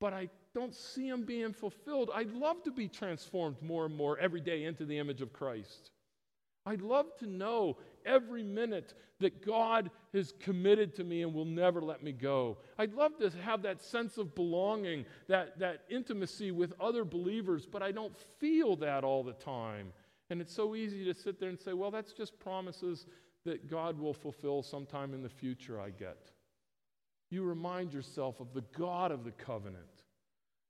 but 0.00 0.12
I 0.12 0.28
don't 0.54 0.74
see 0.74 1.08
them 1.08 1.24
being 1.24 1.52
fulfilled. 1.52 2.10
I'd 2.14 2.32
love 2.32 2.62
to 2.64 2.72
be 2.72 2.88
transformed 2.88 3.56
more 3.62 3.86
and 3.86 3.96
more 3.96 4.18
every 4.18 4.40
day 4.40 4.64
into 4.64 4.84
the 4.84 4.98
image 4.98 5.20
of 5.20 5.32
Christ. 5.32 5.90
I'd 6.66 6.82
love 6.82 7.06
to 7.18 7.26
know 7.26 7.78
every 8.04 8.42
minute 8.42 8.94
that 9.20 9.44
God 9.44 9.90
is 10.12 10.34
committed 10.40 10.94
to 10.96 11.04
me 11.04 11.22
and 11.22 11.32
will 11.32 11.44
never 11.44 11.80
let 11.80 12.02
me 12.02 12.12
go. 12.12 12.58
I'd 12.78 12.94
love 12.94 13.18
to 13.18 13.30
have 13.42 13.62
that 13.62 13.82
sense 13.82 14.18
of 14.18 14.34
belonging, 14.34 15.04
that, 15.28 15.58
that 15.58 15.82
intimacy 15.90 16.50
with 16.50 16.72
other 16.80 17.04
believers, 17.04 17.66
but 17.66 17.82
I 17.82 17.92
don't 17.92 18.16
feel 18.38 18.76
that 18.76 19.04
all 19.04 19.22
the 19.22 19.34
time. 19.34 19.92
And 20.30 20.40
it's 20.40 20.54
so 20.54 20.74
easy 20.74 21.04
to 21.04 21.14
sit 21.14 21.40
there 21.40 21.48
and 21.48 21.60
say, 21.60 21.72
well, 21.72 21.90
that's 21.90 22.12
just 22.12 22.38
promises 22.38 23.06
that 23.44 23.70
God 23.70 23.98
will 23.98 24.14
fulfill 24.14 24.62
sometime 24.62 25.14
in 25.14 25.22
the 25.22 25.28
future, 25.28 25.80
I 25.80 25.90
get. 25.90 26.30
You 27.30 27.44
remind 27.44 27.92
yourself 27.92 28.40
of 28.40 28.52
the 28.54 28.64
God 28.76 29.12
of 29.12 29.24
the 29.24 29.30
covenant, 29.30 29.86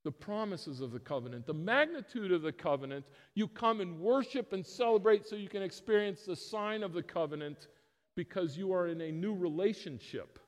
the 0.04 0.10
promises 0.10 0.80
of 0.80 0.92
the 0.92 0.98
covenant, 0.98 1.46
the 1.46 1.54
magnitude 1.54 2.32
of 2.32 2.42
the 2.42 2.52
covenant. 2.52 3.04
You 3.34 3.48
come 3.48 3.80
and 3.80 4.00
worship 4.00 4.52
and 4.52 4.66
celebrate 4.66 5.26
so 5.26 5.36
you 5.36 5.48
can 5.48 5.62
experience 5.62 6.22
the 6.22 6.36
sign 6.36 6.82
of 6.82 6.92
the 6.92 7.02
covenant 7.02 7.68
because 8.16 8.56
you 8.56 8.72
are 8.72 8.88
in 8.88 9.00
a 9.00 9.12
new 9.12 9.34
relationship 9.34 10.38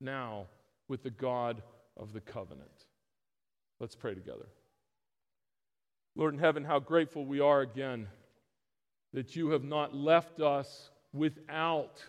now 0.00 0.46
with 0.88 1.02
the 1.02 1.10
God 1.10 1.62
of 1.96 2.12
the 2.12 2.20
covenant. 2.20 2.86
Let's 3.80 3.94
pray 3.94 4.14
together. 4.14 4.46
Lord 6.16 6.34
in 6.34 6.40
heaven, 6.40 6.64
how 6.64 6.78
grateful 6.78 7.24
we 7.24 7.40
are 7.40 7.60
again 7.60 8.08
that 9.12 9.36
you 9.36 9.50
have 9.50 9.64
not 9.64 9.94
left 9.94 10.40
us 10.40 10.90
without 11.12 12.02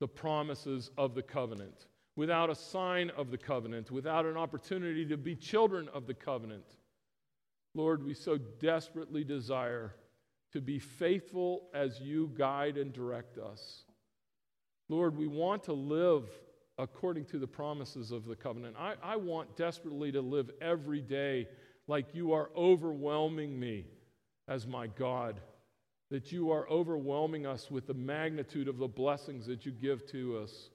the 0.00 0.08
promises 0.08 0.90
of 0.98 1.14
the 1.14 1.22
covenant, 1.22 1.86
without 2.20 2.50
a 2.50 2.54
sign 2.54 3.08
of 3.16 3.30
the 3.30 3.38
covenant, 3.38 3.90
without 3.90 4.26
an 4.26 4.36
opportunity 4.36 5.06
to 5.06 5.16
be 5.16 5.34
children 5.34 5.88
of 5.94 6.06
the 6.06 6.12
covenant. 6.12 6.76
Lord, 7.74 8.04
we 8.04 8.12
so 8.12 8.36
desperately 8.36 9.24
desire 9.24 9.94
to 10.52 10.60
be 10.60 10.78
faithful 10.78 11.70
as 11.72 11.98
you 11.98 12.30
guide 12.36 12.76
and 12.76 12.92
direct 12.92 13.38
us. 13.38 13.84
Lord, 14.90 15.16
we 15.16 15.28
want 15.28 15.62
to 15.62 15.72
live 15.72 16.28
according 16.76 17.24
to 17.24 17.38
the 17.38 17.46
promises 17.46 18.10
of 18.10 18.26
the 18.26 18.36
covenant. 18.36 18.76
I, 18.78 18.96
I 19.02 19.16
want 19.16 19.56
desperately 19.56 20.12
to 20.12 20.20
live 20.20 20.50
every 20.60 21.00
day 21.00 21.48
like 21.86 22.14
you 22.14 22.34
are 22.34 22.50
overwhelming 22.54 23.58
me 23.58 23.86
as 24.46 24.66
my 24.66 24.88
God 24.88 25.40
that 26.10 26.32
you 26.32 26.50
are 26.50 26.68
overwhelming 26.68 27.46
us 27.46 27.70
with 27.70 27.86
the 27.86 27.94
magnitude 27.94 28.68
of 28.68 28.76
the 28.76 28.88
blessings 28.88 29.46
that 29.46 29.64
you 29.64 29.72
give 29.72 30.06
to 30.08 30.36
us. 30.36 30.68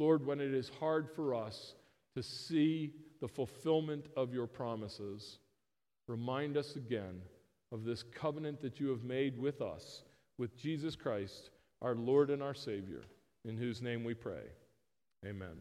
Lord, 0.00 0.24
when 0.24 0.40
it 0.40 0.54
is 0.54 0.70
hard 0.80 1.10
for 1.14 1.34
us 1.34 1.74
to 2.16 2.22
see 2.22 2.94
the 3.20 3.28
fulfillment 3.28 4.06
of 4.16 4.32
your 4.32 4.46
promises, 4.46 5.38
remind 6.08 6.56
us 6.56 6.74
again 6.74 7.20
of 7.70 7.84
this 7.84 8.02
covenant 8.02 8.62
that 8.62 8.80
you 8.80 8.88
have 8.88 9.04
made 9.04 9.38
with 9.38 9.60
us, 9.60 10.02
with 10.38 10.56
Jesus 10.56 10.96
Christ, 10.96 11.50
our 11.82 11.94
Lord 11.94 12.30
and 12.30 12.42
our 12.42 12.54
Savior, 12.54 13.02
in 13.44 13.58
whose 13.58 13.82
name 13.82 14.02
we 14.02 14.14
pray. 14.14 14.44
Amen. 15.24 15.58